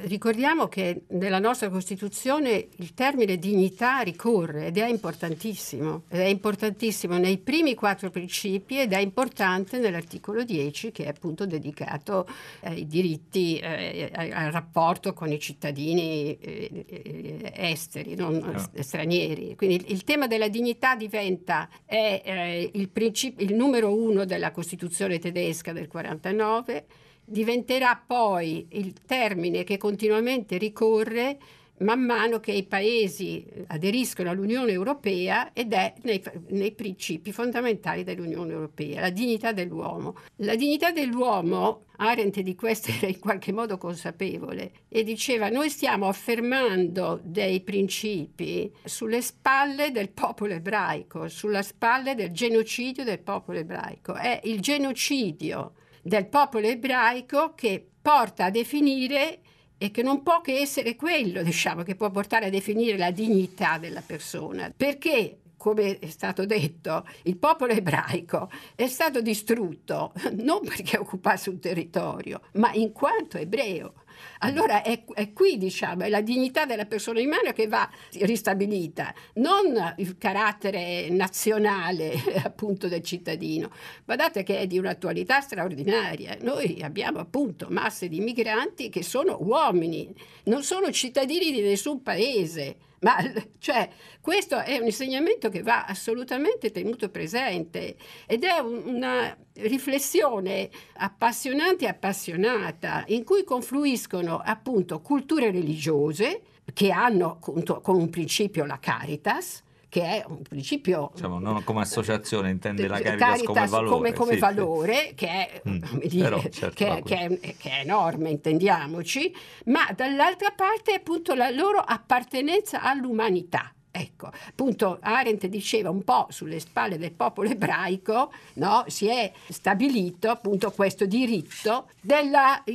ricordiamo 0.00 0.68
che 0.68 1.04
nella 1.08 1.38
nostra 1.38 1.68
Costituzione 1.70 2.68
il 2.76 2.92
termine 2.94 3.38
dignità 3.38 4.00
ricorre 4.00 4.66
ed 4.66 4.76
è 4.76 4.86
importantissimo. 4.86 6.02
Ed 6.08 6.20
è 6.20 6.26
importantissimo 6.26 7.16
nei 7.16 7.38
primi 7.38 7.74
quattro 7.74 8.10
principi 8.10 8.80
ed 8.80 8.92
è 8.92 8.98
importante 8.98 9.78
nell'articolo 9.78 10.44
10 10.44 10.92
che 10.92 11.04
è 11.04 11.08
appunto 11.08 11.46
dedicato 11.46 12.26
ai 12.62 12.86
diritti, 12.86 13.58
eh, 13.58 14.10
al 14.12 14.50
rapporto 14.50 15.14
con 15.14 15.32
i 15.32 15.38
cittadini 15.38 16.36
eh, 16.38 16.84
eh 16.86 17.52
esteri, 17.54 18.14
non 18.14 18.36
no. 18.36 18.52
Ah. 18.52 18.82
stranieri. 18.82 19.56
Quindi 19.56 19.86
il, 19.88 20.04
tema 20.04 20.26
della 20.26 20.48
dignità 20.48 20.94
diventa 20.94 21.68
è, 21.84 22.22
eh, 22.24 22.70
il, 22.74 22.88
princip- 22.90 23.40
il 23.40 23.54
numero 23.54 23.94
uno 23.94 24.24
della 24.24 24.50
Costituzione 24.50 25.18
tedesca 25.18 25.72
del 25.72 25.88
49 25.88 26.84
diventerà 27.26 28.00
poi 28.04 28.66
il 28.70 28.94
termine 29.04 29.64
che 29.64 29.76
continuamente 29.76 30.56
ricorre 30.56 31.38
man 31.78 32.00
mano 32.00 32.40
che 32.40 32.52
i 32.52 32.64
paesi 32.64 33.44
aderiscono 33.66 34.30
all'Unione 34.30 34.72
Europea 34.72 35.52
ed 35.52 35.72
è 35.72 35.92
nei, 36.02 36.22
nei, 36.48 36.72
principi 36.72 37.32
fondamentali 37.32 38.02
dell'Unione 38.02 38.52
Europea, 38.52 39.00
la 39.00 39.10
dignità 39.10 39.52
dell'uomo. 39.52 40.16
La 40.36 40.54
dignità 40.54 40.90
dell'uomo, 40.90 41.84
Arendt 41.96 42.40
di 42.40 42.54
questo 42.54 42.90
era 42.96 43.08
in 43.08 43.18
qualche 43.18 43.52
modo 43.52 43.76
consapevole 43.76 44.72
e 44.88 45.02
diceva 45.02 45.48
noi 45.48 45.68
stiamo 45.68 46.08
affermando 46.08 47.20
dei 47.22 47.60
principi 47.60 48.72
sulle 48.84 49.20
spalle 49.20 49.90
del 49.90 50.10
popolo 50.10 50.54
ebraico, 50.54 51.28
sulle 51.28 51.62
spalle 51.62 52.14
del 52.14 52.30
genocidio 52.30 53.04
del 53.04 53.18
popolo 53.18 53.58
ebraico. 53.58 54.14
È 54.14 54.40
il 54.44 54.60
genocidio 54.60 55.72
del 56.06 56.28
popolo 56.28 56.68
ebraico 56.68 57.54
che 57.56 57.84
porta 58.00 58.44
a 58.44 58.50
definire 58.50 59.40
e 59.76 59.90
che 59.90 60.02
non 60.02 60.22
può 60.22 60.40
che 60.40 60.60
essere 60.60 60.94
quello, 60.94 61.42
diciamo, 61.42 61.82
che 61.82 61.96
può 61.96 62.10
portare 62.10 62.46
a 62.46 62.50
definire 62.50 62.96
la 62.96 63.10
dignità 63.10 63.76
della 63.76 64.02
persona. 64.06 64.72
Perché 64.74 65.40
come 65.56 65.98
è 65.98 66.08
stato 66.08 66.46
detto, 66.46 67.04
il 67.22 67.36
popolo 67.38 67.72
ebraico 67.72 68.48
è 68.76 68.86
stato 68.86 69.20
distrutto 69.20 70.12
non 70.34 70.60
perché 70.62 70.96
occupasse 70.96 71.50
un 71.50 71.58
territorio, 71.58 72.40
ma 72.52 72.72
in 72.72 72.92
quanto 72.92 73.36
ebreo. 73.36 73.94
Allora 74.40 74.82
è, 74.82 75.04
è, 75.14 75.32
qui, 75.32 75.58
diciamo, 75.58 76.04
è 76.04 76.08
la 76.08 76.20
dignità 76.20 76.66
della 76.66 76.86
persona 76.86 77.20
umana 77.20 77.52
che 77.52 77.66
va 77.66 77.88
ristabilita, 78.20 79.14
non 79.34 79.94
il 79.96 80.18
carattere 80.18 81.08
nazionale 81.10 82.14
appunto 82.44 82.88
del 82.88 83.02
cittadino. 83.02 83.70
Guardate 84.04 84.42
che 84.42 84.58
è 84.58 84.66
di 84.66 84.78
un'attualità 84.78 85.40
straordinaria. 85.40 86.36
Noi 86.40 86.82
abbiamo 86.82 87.18
appunto 87.18 87.68
masse 87.70 88.08
di 88.08 88.20
migranti 88.20 88.88
che 88.88 89.02
sono 89.02 89.38
uomini, 89.40 90.12
non 90.44 90.62
sono 90.62 90.90
cittadini 90.90 91.52
di 91.52 91.60
nessun 91.60 92.02
paese. 92.02 92.76
Ma 93.06 93.16
cioè, 93.58 93.88
questo 94.20 94.58
è 94.58 94.76
un 94.78 94.86
insegnamento 94.86 95.48
che 95.48 95.62
va 95.62 95.84
assolutamente 95.84 96.72
tenuto 96.72 97.08
presente 97.08 97.94
ed 98.26 98.42
è 98.42 98.58
un, 98.58 98.82
una 98.84 99.36
riflessione 99.54 100.68
appassionante 100.94 101.84
e 101.84 101.88
appassionata 101.88 103.04
in 103.08 103.22
cui 103.22 103.44
confluiscono 103.44 104.40
appunto 104.44 105.00
culture 105.00 105.52
religiose 105.52 106.42
che 106.74 106.90
hanno 106.90 107.38
appunto 107.40 107.80
come 107.80 108.00
un 108.00 108.10
principio 108.10 108.64
la 108.64 108.80
caritas, 108.80 109.62
che 109.88 110.02
è 110.02 110.24
un 110.26 110.42
principio... 110.42 111.10
Diciamo, 111.14 111.38
non 111.38 111.62
come 111.64 111.80
associazione, 111.80 112.50
intende 112.50 112.86
la 112.86 113.00
Caritas, 113.00 113.18
Caritas 113.18 113.46
come 113.46 113.66
valore. 113.66 113.90
Come, 113.90 114.12
come 114.12 114.32
sì, 114.32 114.38
valore 114.38 115.06
sì. 115.08 115.14
Che, 115.14 115.28
è, 115.28 115.62
mm, 115.68 115.82
dire, 116.04 116.28
però, 116.28 116.42
certo, 116.48 116.74
che, 116.74 117.02
che, 117.04 117.16
è, 117.40 117.56
che, 117.56 117.70
è, 117.70 117.80
enorme, 117.80 118.30
intendiamoci, 118.30 119.34
ma 119.66 119.88
dall'altra 119.94 120.52
parte 120.54 120.94
appunto 120.94 121.34
la 121.34 121.50
loro 121.50 121.78
appartenenza 121.78 122.82
all'umanità. 122.82 123.70
Ecco, 123.90 124.30
appunto 124.48 124.98
Arendt 125.00 125.46
diceva 125.46 125.88
un 125.88 126.04
po' 126.04 126.26
sulle 126.28 126.60
spalle 126.60 126.98
del 126.98 127.12
popolo 127.12 127.48
ebraico, 127.48 128.30
no? 128.54 128.84
si 128.88 129.06
è 129.06 129.32
stabilito 129.48 130.28
appunto 130.28 130.70
questo 130.70 131.06
diritto 131.06 131.88
del 132.02 132.30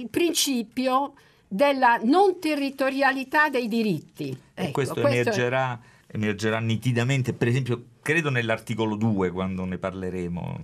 principio 0.09 1.13
della 1.47 1.99
non 2.01 2.39
territorialità 2.39 3.49
dei 3.49 3.67
diritti. 3.67 4.29
Ecco, 4.29 4.69
e 4.69 4.71
questo, 4.71 4.93
questo 4.93 5.09
emergerà. 5.09 5.79
Emergerà 6.11 6.59
nitidamente, 6.59 7.33
per 7.33 7.47
esempio, 7.47 7.85
credo 8.01 8.29
nell'articolo 8.29 8.95
2, 8.95 9.31
quando 9.31 9.63
ne 9.65 9.77
parleremo, 9.77 10.59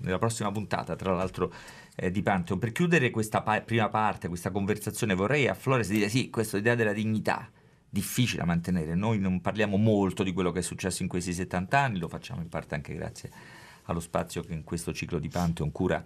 nella 0.00 0.18
prossima 0.18 0.50
puntata, 0.50 0.96
tra 0.96 1.14
l'altro, 1.14 1.52
eh, 1.94 2.10
di 2.10 2.22
Pantheon. 2.22 2.58
Per 2.58 2.72
chiudere 2.72 3.10
questa 3.10 3.42
pa- 3.42 3.60
prima 3.60 3.88
parte, 3.88 4.28
questa 4.28 4.50
conversazione, 4.50 5.14
vorrei 5.14 5.48
a 5.48 5.54
Flores 5.54 5.88
dire 5.88 6.08
sì, 6.08 6.30
questa 6.30 6.56
idea 6.56 6.74
della 6.74 6.94
dignità 6.94 7.50
difficile 7.88 8.40
da 8.40 8.46
mantenere. 8.46 8.94
Noi 8.94 9.18
non 9.18 9.40
parliamo 9.40 9.76
molto 9.76 10.22
di 10.22 10.32
quello 10.32 10.50
che 10.52 10.60
è 10.60 10.62
successo 10.62 11.02
in 11.02 11.08
questi 11.08 11.32
70 11.32 11.78
anni, 11.78 11.98
lo 11.98 12.08
facciamo 12.08 12.40
in 12.40 12.48
parte 12.48 12.74
anche 12.74 12.94
grazie 12.94 13.30
allo 13.84 14.00
spazio 14.00 14.42
che 14.42 14.52
in 14.52 14.64
questo 14.64 14.92
ciclo 14.92 15.18
di 15.18 15.28
Pantheon 15.28 15.72
cura 15.72 16.02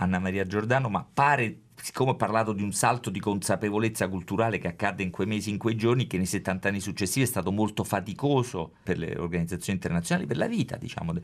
Anna 0.00 0.18
Maria 0.18 0.44
Giordano, 0.44 0.88
ma 0.88 1.04
pare, 1.04 1.60
siccome 1.74 2.10
ho 2.10 2.16
parlato 2.16 2.52
di 2.52 2.62
un 2.62 2.72
salto 2.72 3.10
di 3.10 3.20
consapevolezza 3.20 4.08
culturale 4.08 4.58
che 4.58 4.68
accadde 4.68 5.02
in 5.02 5.10
quei 5.10 5.26
mesi, 5.26 5.50
in 5.50 5.58
quei 5.58 5.76
giorni, 5.76 6.06
che 6.06 6.16
nei 6.16 6.26
70 6.26 6.68
anni 6.68 6.80
successivi 6.80 7.24
è 7.24 7.28
stato 7.28 7.50
molto 7.50 7.84
faticoso 7.84 8.74
per 8.82 8.98
le 8.98 9.16
organizzazioni 9.16 9.78
internazionali, 9.78 10.26
per 10.26 10.36
la 10.36 10.46
vita, 10.46 10.76
diciamo, 10.76 11.14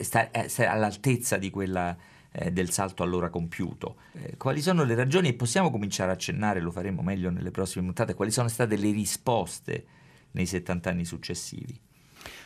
sta, 0.00 0.30
all'altezza 0.68 1.38
di 1.38 1.50
quella 1.50 1.96
eh, 2.32 2.50
del 2.50 2.70
salto 2.70 3.02
allora 3.02 3.30
compiuto. 3.30 3.96
Eh, 4.12 4.36
quali 4.36 4.60
sono 4.60 4.84
le 4.84 4.94
ragioni 4.94 5.28
e 5.28 5.34
possiamo 5.34 5.70
cominciare 5.70 6.10
a 6.10 6.14
accennare, 6.14 6.60
lo 6.60 6.70
faremo 6.70 7.02
meglio 7.02 7.30
nelle 7.30 7.50
prossime 7.50 7.84
puntate, 7.84 8.14
quali 8.14 8.30
sono 8.30 8.48
state 8.48 8.76
le 8.76 8.90
risposte 8.90 9.84
nei 10.32 10.46
70 10.46 10.90
anni 10.90 11.04
successivi? 11.04 11.78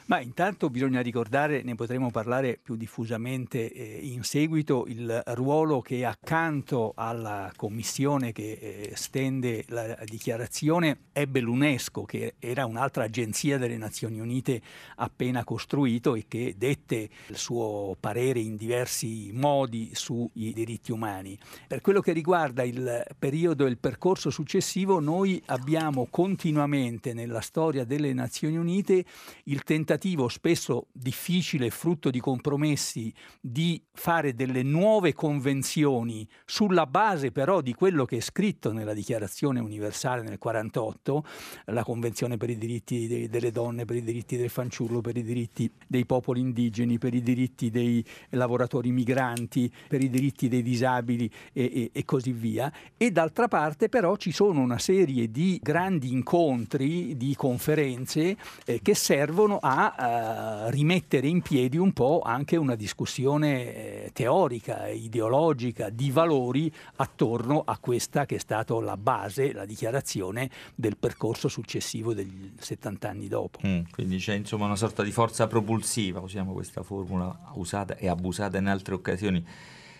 Ma 0.08 0.20
intanto 0.20 0.70
bisogna 0.70 1.00
ricordare, 1.00 1.64
ne 1.64 1.74
potremo 1.74 2.12
parlare 2.12 2.60
più 2.62 2.76
diffusamente 2.76 3.72
eh, 3.72 3.98
in 4.02 4.22
seguito, 4.22 4.84
il 4.86 5.20
ruolo 5.34 5.80
che 5.80 6.04
accanto 6.04 6.92
alla 6.94 7.52
commissione 7.56 8.30
che 8.30 8.52
eh, 8.52 8.92
stende 8.94 9.64
la 9.66 9.98
dichiarazione 10.04 11.06
ebbe 11.12 11.40
l'UNESCO, 11.40 12.04
che 12.04 12.34
era 12.38 12.66
un'altra 12.66 13.02
agenzia 13.02 13.58
delle 13.58 13.76
Nazioni 13.76 14.20
Unite 14.20 14.62
appena 14.94 15.42
costruito 15.42 16.14
e 16.14 16.26
che 16.28 16.54
dette 16.56 17.08
il 17.26 17.36
suo 17.36 17.96
parere 17.98 18.38
in 18.38 18.54
diversi 18.54 19.32
modi 19.32 19.90
sui 19.92 20.52
diritti 20.52 20.92
umani. 20.92 21.36
Per 21.66 21.80
quello 21.80 22.00
che 22.00 22.12
riguarda 22.12 22.62
il 22.62 23.04
periodo 23.18 23.66
e 23.66 23.70
il 23.70 23.78
percorso 23.78 24.30
successivo, 24.30 25.00
noi 25.00 25.42
abbiamo 25.46 26.06
continuamente 26.08 27.12
nella 27.12 27.40
storia 27.40 27.84
delle 27.84 28.12
Nazioni 28.12 28.56
Unite 28.56 29.04
il 29.44 29.64
tentativo 29.64 29.94
tentativo 29.96 30.28
spesso 30.28 30.88
difficile, 30.92 31.70
frutto 31.70 32.10
di 32.10 32.20
compromessi, 32.20 33.12
di 33.40 33.82
fare 33.92 34.34
delle 34.34 34.62
nuove 34.62 35.14
convenzioni 35.14 36.28
sulla 36.44 36.86
base 36.86 37.32
però 37.32 37.62
di 37.62 37.72
quello 37.72 38.04
che 38.04 38.18
è 38.18 38.20
scritto 38.20 38.72
nella 38.72 38.92
Dichiarazione 38.92 39.58
Universale 39.58 40.22
nel 40.22 40.38
48, 40.38 41.24
la 41.66 41.82
Convenzione 41.82 42.36
per 42.36 42.50
i 42.50 42.58
diritti 42.58 43.06
de- 43.06 43.28
delle 43.28 43.50
donne, 43.50 43.84
per 43.86 43.96
i 43.96 44.02
diritti 44.02 44.36
del 44.36 44.50
fanciullo, 44.50 45.00
per 45.00 45.16
i 45.16 45.22
diritti 45.22 45.70
dei 45.86 46.04
popoli 46.04 46.40
indigeni, 46.40 46.98
per 46.98 47.14
i 47.14 47.22
diritti 47.22 47.70
dei 47.70 48.04
lavoratori 48.30 48.90
migranti, 48.90 49.72
per 49.88 50.02
i 50.02 50.10
diritti 50.10 50.48
dei 50.48 50.62
disabili 50.62 51.30
e, 51.52 51.70
e, 51.72 51.90
e 51.92 52.04
così 52.04 52.32
via. 52.32 52.70
E 52.96 53.10
d'altra 53.10 53.48
parte 53.48 53.88
però 53.88 54.16
ci 54.16 54.32
sono 54.32 54.60
una 54.60 54.78
serie 54.78 55.30
di 55.30 55.58
grandi 55.62 56.12
incontri, 56.12 57.16
di 57.16 57.34
conferenze 57.34 58.36
eh, 58.66 58.80
che 58.82 58.94
servono 58.94 59.58
a 59.60 59.85
eh, 59.94 60.70
rimettere 60.70 61.28
in 61.28 61.42
piedi 61.42 61.76
un 61.76 61.92
po' 61.92 62.22
anche 62.24 62.56
una 62.56 62.74
discussione 62.74 64.04
eh, 64.04 64.10
teorica, 64.12 64.88
ideologica, 64.88 65.90
di 65.90 66.10
valori 66.10 66.72
attorno 66.96 67.62
a 67.64 67.78
questa 67.78 68.26
che 68.26 68.36
è 68.36 68.38
stata 68.38 68.74
la 68.80 68.96
base, 68.96 69.52
la 69.52 69.64
dichiarazione 69.64 70.50
del 70.74 70.96
percorso 70.96 71.48
successivo 71.48 72.14
degli 72.14 72.52
70 72.58 73.08
anni 73.08 73.28
dopo. 73.28 73.60
Mm, 73.66 73.82
quindi 73.92 74.18
c'è 74.18 74.34
insomma 74.34 74.64
una 74.66 74.76
sorta 74.76 75.02
di 75.02 75.10
forza 75.10 75.46
propulsiva, 75.46 76.20
usiamo 76.20 76.52
questa 76.52 76.82
formula 76.82 77.52
usata 77.54 77.96
e 77.96 78.08
abusata 78.08 78.58
in 78.58 78.66
altre 78.66 78.94
occasioni 78.94 79.44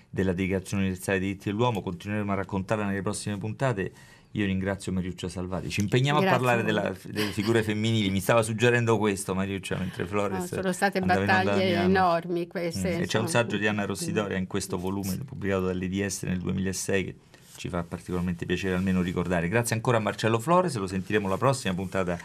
della 0.08 0.32
Dichiarazione 0.32 0.84
Universale 0.84 1.18
dei 1.18 1.28
diritti 1.28 1.50
dell'uomo, 1.50 1.82
continueremo 1.82 2.32
a 2.32 2.36
raccontarla 2.36 2.84
nelle 2.86 3.02
prossime 3.02 3.36
puntate 3.36 3.92
io 4.32 4.44
ringrazio 4.44 4.92
Mariuccia 4.92 5.28
Salvati. 5.28 5.70
Ci 5.70 5.80
impegniamo 5.80 6.20
Grazie 6.20 6.34
a 6.34 6.38
parlare 6.38 6.62
della, 6.62 6.92
delle 7.04 7.30
figure 7.30 7.62
femminili. 7.62 8.10
Mi 8.10 8.20
stava 8.20 8.42
suggerendo 8.42 8.98
questo 8.98 9.34
Mariuccia 9.34 9.76
mentre 9.76 10.06
Flores. 10.06 10.38
No, 10.38 10.46
sono 10.46 10.72
state 10.72 11.00
battaglie 11.00 11.74
enormi 11.74 12.46
queste. 12.46 12.96
Mm. 12.96 13.02
E 13.02 13.06
c'è 13.06 13.18
un 13.18 13.28
saggio 13.28 13.56
di 13.56 13.66
Anna 13.66 13.86
Rossidoria 13.86 14.36
in 14.36 14.46
questo 14.46 14.78
volume 14.78 15.16
pubblicato 15.24 15.66
dall'EDS 15.66 16.24
nel 16.24 16.38
2006 16.38 17.04
che 17.04 17.14
ci 17.56 17.68
fa 17.68 17.82
particolarmente 17.82 18.44
piacere 18.46 18.74
almeno 18.74 19.00
ricordare. 19.00 19.48
Grazie 19.48 19.74
ancora 19.74 19.96
a 19.96 20.00
Marcello 20.00 20.38
Flores, 20.38 20.76
lo 20.76 20.86
sentiremo 20.86 21.28
la 21.28 21.38
prossima 21.38 21.74
puntata 21.74 22.18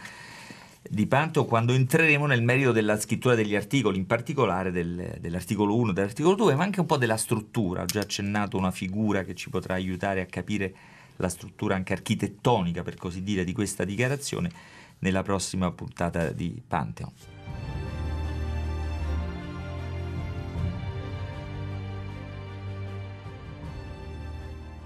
di 0.88 1.06
Panto 1.06 1.44
quando 1.44 1.72
entreremo 1.72 2.26
nel 2.26 2.42
merito 2.42 2.72
della 2.72 2.98
scrittura 2.98 3.34
degli 3.34 3.54
articoli, 3.54 3.98
in 3.98 4.06
particolare 4.06 4.70
del, 4.70 5.16
dell'articolo 5.20 5.76
1 5.76 5.90
e 5.90 5.94
dell'articolo 5.94 6.34
2, 6.34 6.54
ma 6.54 6.64
anche 6.64 6.80
un 6.80 6.86
po' 6.86 6.96
della 6.96 7.16
struttura. 7.16 7.82
Ho 7.82 7.86
già 7.86 8.00
accennato 8.00 8.56
una 8.56 8.70
figura 8.70 9.22
che 9.22 9.34
ci 9.34 9.48
potrà 9.48 9.74
aiutare 9.74 10.20
a 10.20 10.26
capire 10.26 10.74
la 11.16 11.28
struttura 11.28 11.74
anche 11.74 11.92
architettonica, 11.92 12.82
per 12.82 12.96
così 12.96 13.22
dire, 13.22 13.44
di 13.44 13.52
questa 13.52 13.84
dichiarazione 13.84 14.50
nella 14.98 15.22
prossima 15.22 15.70
puntata 15.72 16.30
di 16.32 16.62
Pantheon. 16.66 17.12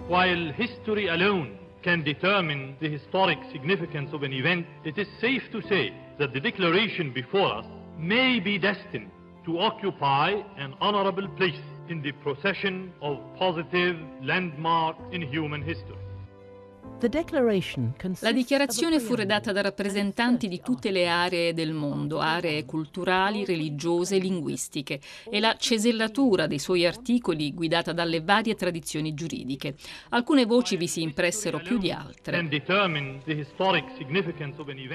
While 0.08 0.52
history 0.56 1.08
alone 1.08 1.58
can 1.82 2.02
determine 2.02 2.76
the 2.78 2.88
historic 2.88 3.38
significance 3.50 4.14
of 4.14 4.22
an 4.22 4.32
event, 4.32 4.64
it 4.84 4.96
is 4.98 5.08
safe 5.20 5.50
to 5.50 5.60
say 5.62 5.92
that 6.18 6.32
the 6.32 6.40
declaration 6.40 7.12
before 7.12 7.58
us 7.58 7.66
may 7.98 8.40
be 8.40 8.56
destined 8.56 9.10
to 9.44 9.58
occupy 9.58 10.30
an 10.58 10.74
honorable 10.80 11.28
place 11.36 11.60
in 11.88 12.02
the 12.02 12.12
procession 12.22 12.92
of 13.00 13.18
positive 13.36 13.96
landmarks 14.22 15.00
in 15.12 15.22
human 15.22 15.62
history. 15.62 16.05
La 18.20 18.32
dichiarazione 18.32 19.00
fu 19.00 19.14
redatta 19.14 19.52
da 19.52 19.60
rappresentanti 19.60 20.48
di 20.48 20.62
tutte 20.62 20.90
le 20.90 21.06
aree 21.06 21.52
del 21.52 21.72
mondo, 21.72 22.20
aree 22.20 22.64
culturali, 22.64 23.44
religiose 23.44 24.16
e 24.16 24.18
linguistiche, 24.18 25.00
e 25.30 25.38
la 25.38 25.54
cesellatura 25.58 26.46
dei 26.46 26.58
suoi 26.58 26.86
articoli 26.86 27.52
guidata 27.52 27.92
dalle 27.92 28.22
varie 28.22 28.54
tradizioni 28.54 29.12
giuridiche. 29.12 29.74
Alcune 30.10 30.46
voci 30.46 30.76
vi 30.78 30.86
si 30.88 31.02
impressero 31.02 31.58
più 31.58 31.76
di 31.76 31.90
altre. 31.90 32.38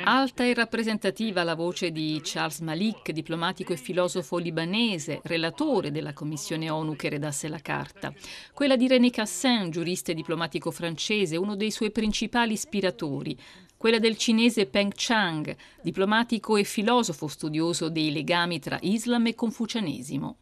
Alta 0.04 0.44
e 0.44 0.54
rappresentativa 0.56 1.44
la 1.44 1.56
voce 1.56 1.92
di 1.92 2.20
Charles 2.24 2.62
Malik, 2.62 3.12
diplomatico 3.12 3.74
e 3.74 3.78
filosofo 3.78 4.38
libanese, 4.38 5.20
relatore 5.24 5.92
della 5.92 6.14
commissione 6.14 6.70
ONU 6.70 6.96
che 6.96 7.10
redasse 7.10 7.48
la 7.48 7.60
carta. 7.60 8.12
Quella 8.54 8.76
di 8.76 8.88
René 8.88 9.12
Cassin, 9.12 9.70
giurista 9.70 10.12
e 10.12 10.16
diplomatico 10.16 10.72
francese, 10.72 11.38
uno 11.38 11.56
dei 11.56 11.70
suoi 11.70 11.81
principali 11.90 12.54
ispiratori, 12.54 13.36
quella 13.76 13.98
del 13.98 14.16
cinese 14.16 14.68
Peng 14.68 14.92
Chang, 14.96 15.56
diplomatico 15.82 16.56
e 16.56 16.64
filosofo 16.64 17.28
studioso 17.28 17.90
dei 17.90 18.12
legami 18.12 18.60
tra 18.60 18.78
Islam 18.82 19.26
e 19.26 19.34
Confucianesimo. 19.34 20.38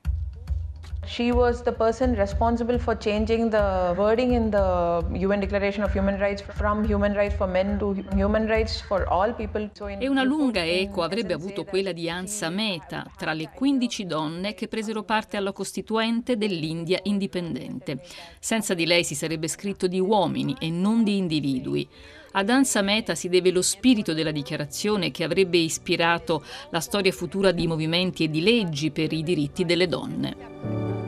She 1.05 1.31
was 1.31 1.63
the 1.63 1.71
person 1.71 2.13
responsible 2.13 2.77
for 2.77 2.95
changing 2.95 3.49
the 3.49 3.93
wording 3.97 4.33
in 4.33 4.51
the 4.51 5.03
UN 5.25 5.39
Declaration 5.39 5.83
of 5.83 5.91
Human 5.93 6.19
Rights 6.19 6.41
from 6.41 6.83
human 6.85 7.13
rights 7.13 7.35
for 7.35 7.47
men 7.47 7.79
to 7.79 7.93
human 8.13 8.47
rights 8.47 8.81
for 8.81 9.05
all 9.07 9.33
people. 9.33 9.69
E 9.97 10.07
una 10.07 10.23
lunga 10.23 10.63
eco 10.63 11.01
avrebbe 11.01 11.33
avuto 11.33 11.63
quella 11.63 11.93
di 11.93 12.09
Ansa 12.09 12.49
Mehta, 12.49 13.09
tra 13.17 13.33
le 13.33 13.49
15 13.53 14.05
donne 14.05 14.53
che 14.53 14.67
presero 14.67 15.03
parte 15.03 15.37
alla 15.37 15.51
Costituente 15.51 16.37
dell'India 16.37 16.99
indipendente. 17.03 18.01
Senza 18.39 18.73
di 18.73 18.85
lei 18.85 19.03
si 19.03 19.15
sarebbe 19.15 19.47
scritto 19.47 19.87
di 19.87 19.99
uomini 19.99 20.55
e 20.59 20.69
non 20.69 21.03
di 21.03 21.17
individui. 21.17 21.89
Ad 22.31 22.49
Ansa 22.49 22.83
Mehta 22.83 23.15
si 23.15 23.27
deve 23.27 23.51
lo 23.51 23.63
spirito 23.63 24.13
della 24.13 24.31
dichiarazione 24.31 25.09
che 25.09 25.23
avrebbe 25.23 25.57
ispirato 25.57 26.43
la 26.69 26.79
storia 26.79 27.11
futura 27.11 27.51
di 27.51 27.65
movimenti 27.65 28.25
e 28.25 28.29
di 28.29 28.41
leggi 28.41 28.91
per 28.91 29.11
i 29.11 29.23
diritti 29.23 29.65
delle 29.65 29.87
donne. 29.87 30.98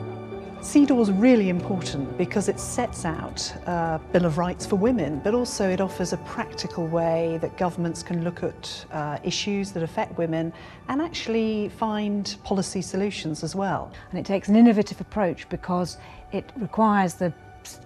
CEDAW 0.62 1.00
is 1.00 1.10
really 1.10 1.48
important 1.48 2.16
because 2.16 2.48
it 2.48 2.60
sets 2.60 3.04
out 3.04 3.52
a 3.66 4.00
Bill 4.12 4.24
of 4.24 4.38
Rights 4.38 4.64
for 4.64 4.76
women, 4.76 5.20
but 5.24 5.34
also 5.34 5.68
it 5.68 5.80
offers 5.80 6.12
a 6.12 6.18
practical 6.18 6.86
way 6.86 7.36
that 7.42 7.56
governments 7.56 8.04
can 8.04 8.22
look 8.22 8.44
at 8.44 8.86
uh, 8.92 9.18
issues 9.24 9.72
that 9.72 9.82
affect 9.82 10.16
women 10.16 10.52
and 10.88 11.02
actually 11.02 11.68
find 11.70 12.36
policy 12.44 12.80
solutions 12.80 13.42
as 13.42 13.56
well. 13.56 13.92
And 14.10 14.20
it 14.20 14.24
takes 14.24 14.46
an 14.46 14.54
innovative 14.54 15.00
approach 15.00 15.48
because 15.48 15.98
it 16.30 16.48
requires 16.56 17.14
the 17.14 17.34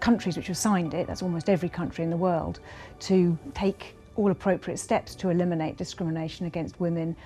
countries 0.01 0.37
which 0.37 0.49
have 0.49 0.59
signed 0.59 0.93
it, 0.93 1.07
that's 1.07 1.23
almost 1.23 1.49
every 1.49 1.71
country 1.71 2.05
in 2.05 2.11
the 2.11 2.17
world, 2.17 2.61
to 3.01 3.39
take 3.55 3.97
all 4.17 4.31
appropriate 4.31 4.77
steps 4.77 5.15
to 5.15 5.31
eliminate 5.31 5.79
discrimination 5.79 6.45
against 6.45 6.79
women 6.79 7.17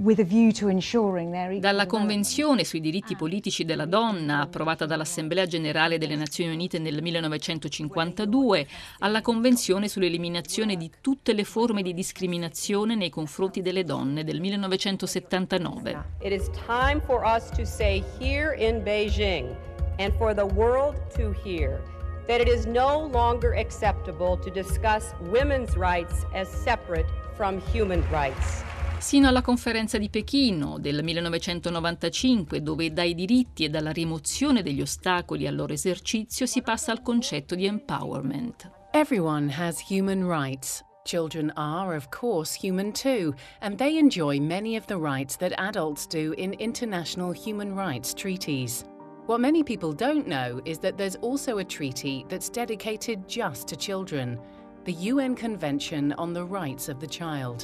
Dalla 0.00 1.86
Convenzione 1.86 2.62
sui 2.62 2.80
diritti 2.80 3.16
politici 3.16 3.64
della 3.64 3.84
donna, 3.84 4.42
approvata 4.42 4.86
dall'Assemblea 4.86 5.44
generale 5.46 5.98
delle 5.98 6.14
Nazioni 6.14 6.52
Unite 6.52 6.78
nel 6.78 7.02
1952, 7.02 8.66
alla 9.00 9.22
Convenzione 9.22 9.88
sull'eliminazione 9.88 10.76
di 10.76 10.88
tutte 11.00 11.32
le 11.32 11.42
forme 11.42 11.82
di 11.82 11.94
discriminazione 11.94 12.94
nei 12.94 13.10
confronti 13.10 13.60
delle 13.60 13.82
donne 13.82 14.22
del 14.22 14.38
1979. 14.40 16.04
It 16.20 16.30
is 16.30 16.48
time 16.64 17.00
for 17.04 17.24
us 17.24 17.50
to 17.56 17.64
say 17.64 18.04
here 18.20 18.54
in 18.56 18.84
Beijing 18.84 19.52
and 19.98 20.14
for 20.16 20.32
the 20.32 20.46
world 20.46 20.94
to 21.16 21.32
hear 21.42 21.82
that 22.28 22.40
it 22.40 22.46
is 22.46 22.66
no 22.66 23.08
longer 23.12 23.52
acceptable 23.58 24.38
to 24.38 24.48
discuss 24.48 25.12
women's 25.32 25.74
rights 25.74 26.24
as 26.32 26.48
separate 26.48 27.06
from 27.34 27.60
human 27.72 28.04
rights 28.12 28.62
sino 29.08 29.26
alla 29.26 29.40
conferenza 29.40 29.96
di 29.96 30.10
Pechino 30.10 30.78
del 30.78 31.02
1995, 31.02 32.60
dove 32.60 32.92
dai 32.92 33.14
diritti 33.14 33.64
e 33.64 33.70
dalla 33.70 33.90
rimozione 33.90 34.62
degli 34.62 34.82
ostacoli 34.82 35.46
al 35.46 35.54
loro 35.54 35.72
esercizio 35.72 36.44
si 36.44 36.60
passa 36.60 36.92
al 36.92 37.00
concetto 37.00 37.54
di 37.54 37.64
empowerment. 37.64 38.70
Everyone 38.90 39.50
has 39.50 39.80
human 39.90 40.28
rights. 40.28 40.84
Children 41.04 41.50
are, 41.56 41.96
of 41.96 42.10
course, 42.10 42.54
human 42.54 42.92
too, 42.92 43.32
and 43.60 43.78
they 43.78 43.96
enjoy 43.96 44.38
many 44.40 44.76
of 44.76 44.84
the 44.84 44.98
rights 44.98 45.38
that 45.38 45.54
adults 45.56 46.06
do 46.06 46.34
in 46.36 46.52
international 46.58 47.32
human 47.32 47.74
rights 47.74 48.12
treaties. 48.12 48.84
What 49.24 49.40
many 49.40 49.62
people 49.62 49.94
don't 49.94 50.26
know 50.26 50.60
is 50.66 50.78
that 50.80 50.98
there's 50.98 51.16
also 51.22 51.56
a 51.56 51.64
treaty 51.64 52.26
that's 52.28 52.50
dedicated 52.50 53.26
just 53.26 53.68
to 53.68 53.76
children. 53.76 54.38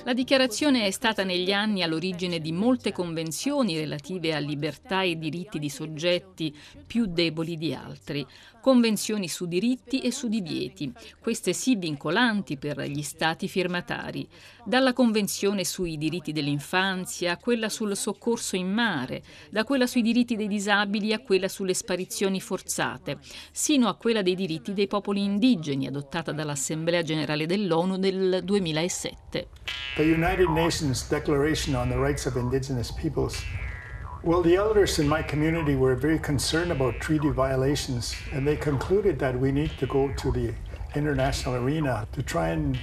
La 0.05 0.13
dichiarazione 0.13 0.87
è 0.87 0.91
stata 0.91 1.25
negli 1.25 1.53
anni 1.53 1.83
all'origine 1.83 2.39
di 2.39 2.53
molte 2.53 2.93
convenzioni 2.93 3.79
relative 3.79 4.35
a 4.35 4.39
libertà 4.39 5.03
e 5.03 5.17
diritti 5.17 5.59
di 5.59 5.71
soggetti 5.71 6.55
più 6.87 7.07
deboli 7.07 7.57
di 7.57 7.75
altri, 7.75 8.27
convenzioni 8.65 9.29
su 9.29 9.45
diritti 9.45 10.01
e 10.01 10.11
su 10.11 10.27
divieti, 10.27 10.91
queste 11.21 11.53
sì 11.53 11.77
vincolanti 11.77 12.57
per 12.57 12.81
gli 12.81 13.03
stati 13.03 13.47
firmatari, 13.47 14.27
dalla 14.65 14.95
convenzione 14.95 15.65
sui 15.65 15.99
diritti 15.99 16.33
dell'infanzia 16.33 17.33
a 17.33 17.37
quella 17.37 17.69
sul 17.69 17.95
soccorso 17.95 18.57
in 18.57 18.73
mare, 18.73 19.23
da 19.51 19.65
quella 19.65 19.87
sui 19.87 20.01
diritti 20.01 20.35
dei 20.35 20.49
disabili 20.49 21.13
a 21.13 21.19
quella 21.19 21.49
sulle 21.49 21.75
sparizioni 21.75 22.41
forzate, 22.41 23.19
sino 23.53 23.87
a 23.87 23.97
quella 23.97 24.23
dei 24.23 24.35
diritti 24.35 24.73
dei 24.73 24.87
popoli 24.87 25.23
indigeni 25.23 25.87
adottata 25.87 26.33
dall'Assemblea 26.33 27.03
generale 27.03 27.45
dell'ONU 27.45 27.99
del 27.99 28.41
2007. 28.43 29.49
The 29.97 30.03
United 30.05 30.49
Nations 30.49 31.07
Declaration 31.11 31.75
on 31.75 31.91
the 31.91 31.97
Rights 31.97 32.25
of 32.25 32.37
Indigenous 32.37 32.91
Peoples 32.93 33.45
Well, 34.25 34.41
the 34.41 34.57
elders 34.57 34.99
in 34.99 35.07
my 35.07 35.21
community 35.21 35.75
were 35.77 35.95
very 35.95 36.19
concerned 36.19 36.73
about 36.73 36.99
treaty 36.99 37.29
violations, 37.29 38.17
and 38.33 38.49
they 38.49 38.57
concluded 38.57 39.19
that 39.19 39.39
we 39.39 39.53
need 39.53 39.73
to 39.77 39.87
go 39.87 40.15
to 40.15 40.33
the 40.33 40.55
international 40.95 41.57
arena 41.57 42.09
to 42.13 42.23
try 42.23 42.49
and 42.49 42.79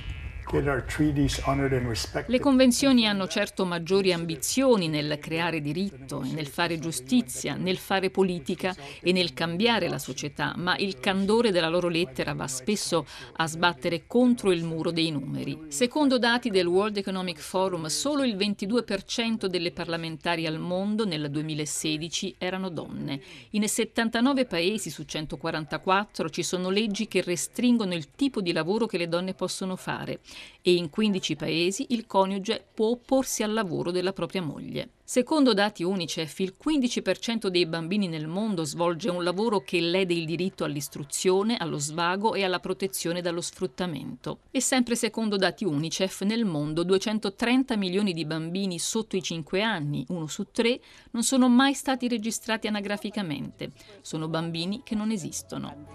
Le 2.25 2.39
convenzioni 2.41 3.07
hanno 3.07 3.25
certo 3.27 3.63
maggiori 3.63 4.11
ambizioni 4.11 4.89
nel 4.89 5.17
creare 5.17 5.61
diritto, 5.61 6.21
nel 6.25 6.47
fare 6.47 6.77
giustizia, 6.77 7.55
nel 7.55 7.77
fare 7.77 8.09
politica 8.09 8.75
e 8.99 9.13
nel 9.13 9.33
cambiare 9.33 9.87
la 9.87 9.97
società, 9.97 10.53
ma 10.57 10.75
il 10.75 10.99
candore 10.99 11.51
della 11.51 11.69
loro 11.69 11.87
lettera 11.87 12.33
va 12.33 12.47
spesso 12.47 13.05
a 13.37 13.47
sbattere 13.47 14.07
contro 14.07 14.51
il 14.51 14.65
muro 14.65 14.91
dei 14.91 15.09
numeri. 15.09 15.57
Secondo 15.69 16.19
dati 16.19 16.49
del 16.49 16.67
World 16.67 16.97
Economic 16.97 17.39
Forum, 17.39 17.85
solo 17.85 18.25
il 18.25 18.35
22% 18.35 19.45
delle 19.45 19.71
parlamentari 19.71 20.45
al 20.45 20.59
mondo 20.59 21.05
nel 21.05 21.31
2016 21.31 22.35
erano 22.37 22.67
donne. 22.67 23.21
In 23.51 23.65
79 23.65 24.43
paesi 24.43 24.89
su 24.89 25.05
144 25.05 26.29
ci 26.29 26.43
sono 26.43 26.69
leggi 26.69 27.07
che 27.07 27.21
restringono 27.21 27.93
il 27.93 28.11
tipo 28.11 28.41
di 28.41 28.51
lavoro 28.51 28.85
che 28.85 28.97
le 28.97 29.07
donne 29.07 29.33
possono 29.33 29.77
fare 29.77 30.19
e 30.61 30.73
in 30.73 30.89
15 30.89 31.35
paesi 31.35 31.87
il 31.89 32.05
coniuge 32.05 32.65
può 32.73 32.87
opporsi 32.87 33.43
al 33.43 33.53
lavoro 33.53 33.91
della 33.91 34.13
propria 34.13 34.41
moglie. 34.41 34.89
Secondo 35.11 35.53
dati 35.53 35.83
Unicef, 35.83 36.39
il 36.39 36.55
15% 36.57 37.47
dei 37.47 37.65
bambini 37.65 38.07
nel 38.07 38.29
mondo 38.29 38.63
svolge 38.63 39.09
un 39.09 39.25
lavoro 39.25 39.59
che 39.59 39.81
lede 39.81 40.13
il 40.13 40.25
diritto 40.25 40.63
all'istruzione, 40.63 41.57
allo 41.57 41.79
svago 41.79 42.33
e 42.33 42.45
alla 42.45 42.61
protezione 42.61 43.19
dallo 43.19 43.41
sfruttamento. 43.41 44.39
E 44.51 44.61
sempre 44.61 44.95
secondo 44.95 45.35
dati 45.35 45.65
Unicef, 45.65 46.21
nel 46.21 46.45
mondo 46.45 46.83
230 46.83 47.75
milioni 47.75 48.13
di 48.13 48.23
bambini 48.23 48.79
sotto 48.79 49.17
i 49.17 49.21
5 49.21 49.61
anni, 49.61 50.05
uno 50.07 50.27
su 50.27 50.45
tre, 50.49 50.79
non 51.11 51.23
sono 51.23 51.49
mai 51.49 51.73
stati 51.73 52.07
registrati 52.07 52.67
anagraficamente. 52.67 53.71
Sono 53.99 54.29
bambini 54.29 54.79
che 54.81 54.95
non 54.95 55.11
esistono. 55.11 55.87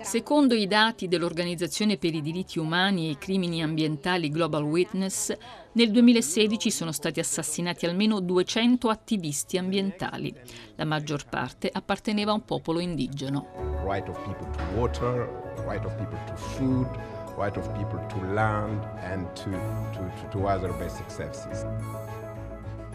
Secondo 0.00 0.54
i 0.54 0.66
dati 0.66 1.08
dell'Organizzazione 1.08 1.98
per 1.98 2.14
i 2.14 2.22
diritti 2.22 2.58
umani 2.58 3.08
e 3.08 3.10
i 3.10 3.18
crimini 3.18 3.62
ambientali 3.62 4.30
Global 4.30 4.62
Witness, 4.62 5.36
nel 5.76 5.90
2016 5.90 6.70
sono 6.70 6.90
stati 6.90 7.20
assassinati 7.20 7.84
almeno 7.84 8.20
200 8.20 8.88
attivisti 8.88 9.58
ambientali. 9.58 10.34
La 10.76 10.86
maggior 10.86 11.28
parte 11.28 11.68
apparteneva 11.70 12.30
a 12.30 12.34
un 12.34 12.44
popolo 12.44 12.80
indigeno. 12.80 13.48
Right 13.84 14.08
of 14.08 14.18
people 14.24 14.50
to 14.56 14.62
water, 14.74 15.28
right 15.66 15.84
of 15.84 15.94
people 15.96 16.18
to 16.24 16.34
food, 16.34 16.88
right 17.36 17.54
of 17.58 17.70
people 17.72 18.04
to 18.06 18.32
land 18.32 18.88
and 19.02 19.30
to, 19.34 19.50
to, 19.92 20.28
to 20.30 20.46
other 20.46 20.72
basic 20.78 21.10
services. 21.10 21.66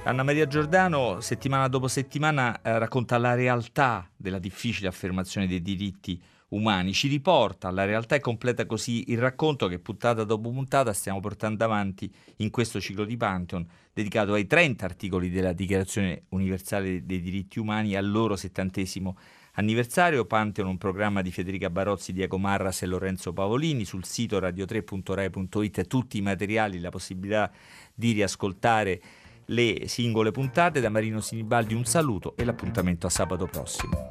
Anna 0.03 0.23
Maria 0.23 0.47
Giordano, 0.47 1.19
settimana 1.19 1.67
dopo 1.67 1.87
settimana, 1.87 2.61
eh, 2.63 2.79
racconta 2.79 3.19
la 3.19 3.35
realtà 3.35 4.09
della 4.17 4.39
difficile 4.39 4.87
affermazione 4.87 5.45
dei 5.45 5.61
diritti 5.61 6.19
umani, 6.51 6.93
ci 6.93 7.07
riporta 7.07 7.67
alla 7.67 7.85
realtà 7.85 8.15
e 8.15 8.19
completa 8.19 8.65
così 8.65 9.11
il 9.11 9.17
racconto 9.19 9.67
che 9.67 9.79
puntata 9.79 10.23
dopo 10.23 10.49
puntata 10.51 10.93
stiamo 10.93 11.19
portando 11.19 11.63
avanti 11.63 12.11
in 12.37 12.49
questo 12.49 12.79
ciclo 12.79 13.05
di 13.05 13.17
Pantheon 13.17 13.65
dedicato 13.93 14.33
ai 14.33 14.47
30 14.47 14.85
articoli 14.85 15.29
della 15.29 15.53
Dichiarazione 15.53 16.23
Universale 16.29 17.05
dei 17.05 17.21
Diritti 17.21 17.59
Umani 17.59 17.95
al 17.95 18.09
loro 18.09 18.35
settantesimo 18.35 19.17
anniversario. 19.53 20.25
Pantheon, 20.25 20.67
un 20.67 20.77
programma 20.77 21.21
di 21.21 21.31
Federica 21.31 21.69
Barozzi, 21.69 22.13
Diego 22.13 22.37
Marras 22.37 22.81
e 22.81 22.85
Lorenzo 22.85 23.33
Pavolini. 23.33 23.85
Sul 23.85 24.05
sito 24.05 24.39
radio3.rai.it 24.39 25.87
tutti 25.87 26.17
i 26.17 26.21
materiali, 26.21 26.79
la 26.79 26.89
possibilità 26.89 27.51
di 27.93 28.11
riascoltare 28.11 29.01
le 29.45 29.87
singole 29.87 30.31
puntate. 30.31 30.79
Da 30.79 30.89
Marino 30.89 31.19
Sinibaldi 31.19 31.73
un 31.73 31.85
saluto 31.85 32.35
e 32.37 32.45
l'appuntamento 32.45 33.07
a 33.07 33.09
sabato 33.09 33.45
prossimo. 33.47 34.09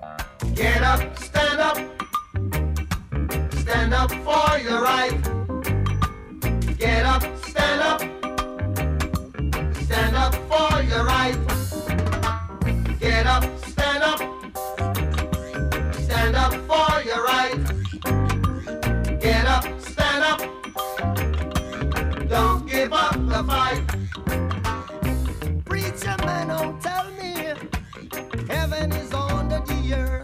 Stand 3.90 4.12
up. 4.12 4.18
for 4.22 4.58
your 4.60 4.80
right. 4.80 5.20
Get 6.78 7.04
up, 7.06 7.22
stand 7.38 7.80
up. 7.82 8.00
Stand 9.82 10.14
up 10.14 10.34
for 10.48 10.80
your 10.84 11.04
right. 11.04 11.36
Get 13.00 13.26
up, 13.26 13.42
stand 13.66 14.04
up. 14.04 14.20
Stand 16.04 16.36
up 16.36 16.52
for 16.70 17.02
your 17.02 17.24
right. 17.24 17.58
Get 19.20 19.46
up, 19.46 19.64
stand 19.80 20.24
up. 20.24 20.40
Don't 22.28 22.64
give 22.68 22.92
up 22.92 23.16
the 23.26 23.42
fight. 23.42 23.82
Preacher 25.64 26.16
man, 26.24 26.46
don't 26.46 26.80
tell 26.80 27.10
me 27.10 27.54
heaven 28.48 28.92
is 28.92 29.12
under 29.12 29.58
the 29.66 29.94
earth. 29.94 30.19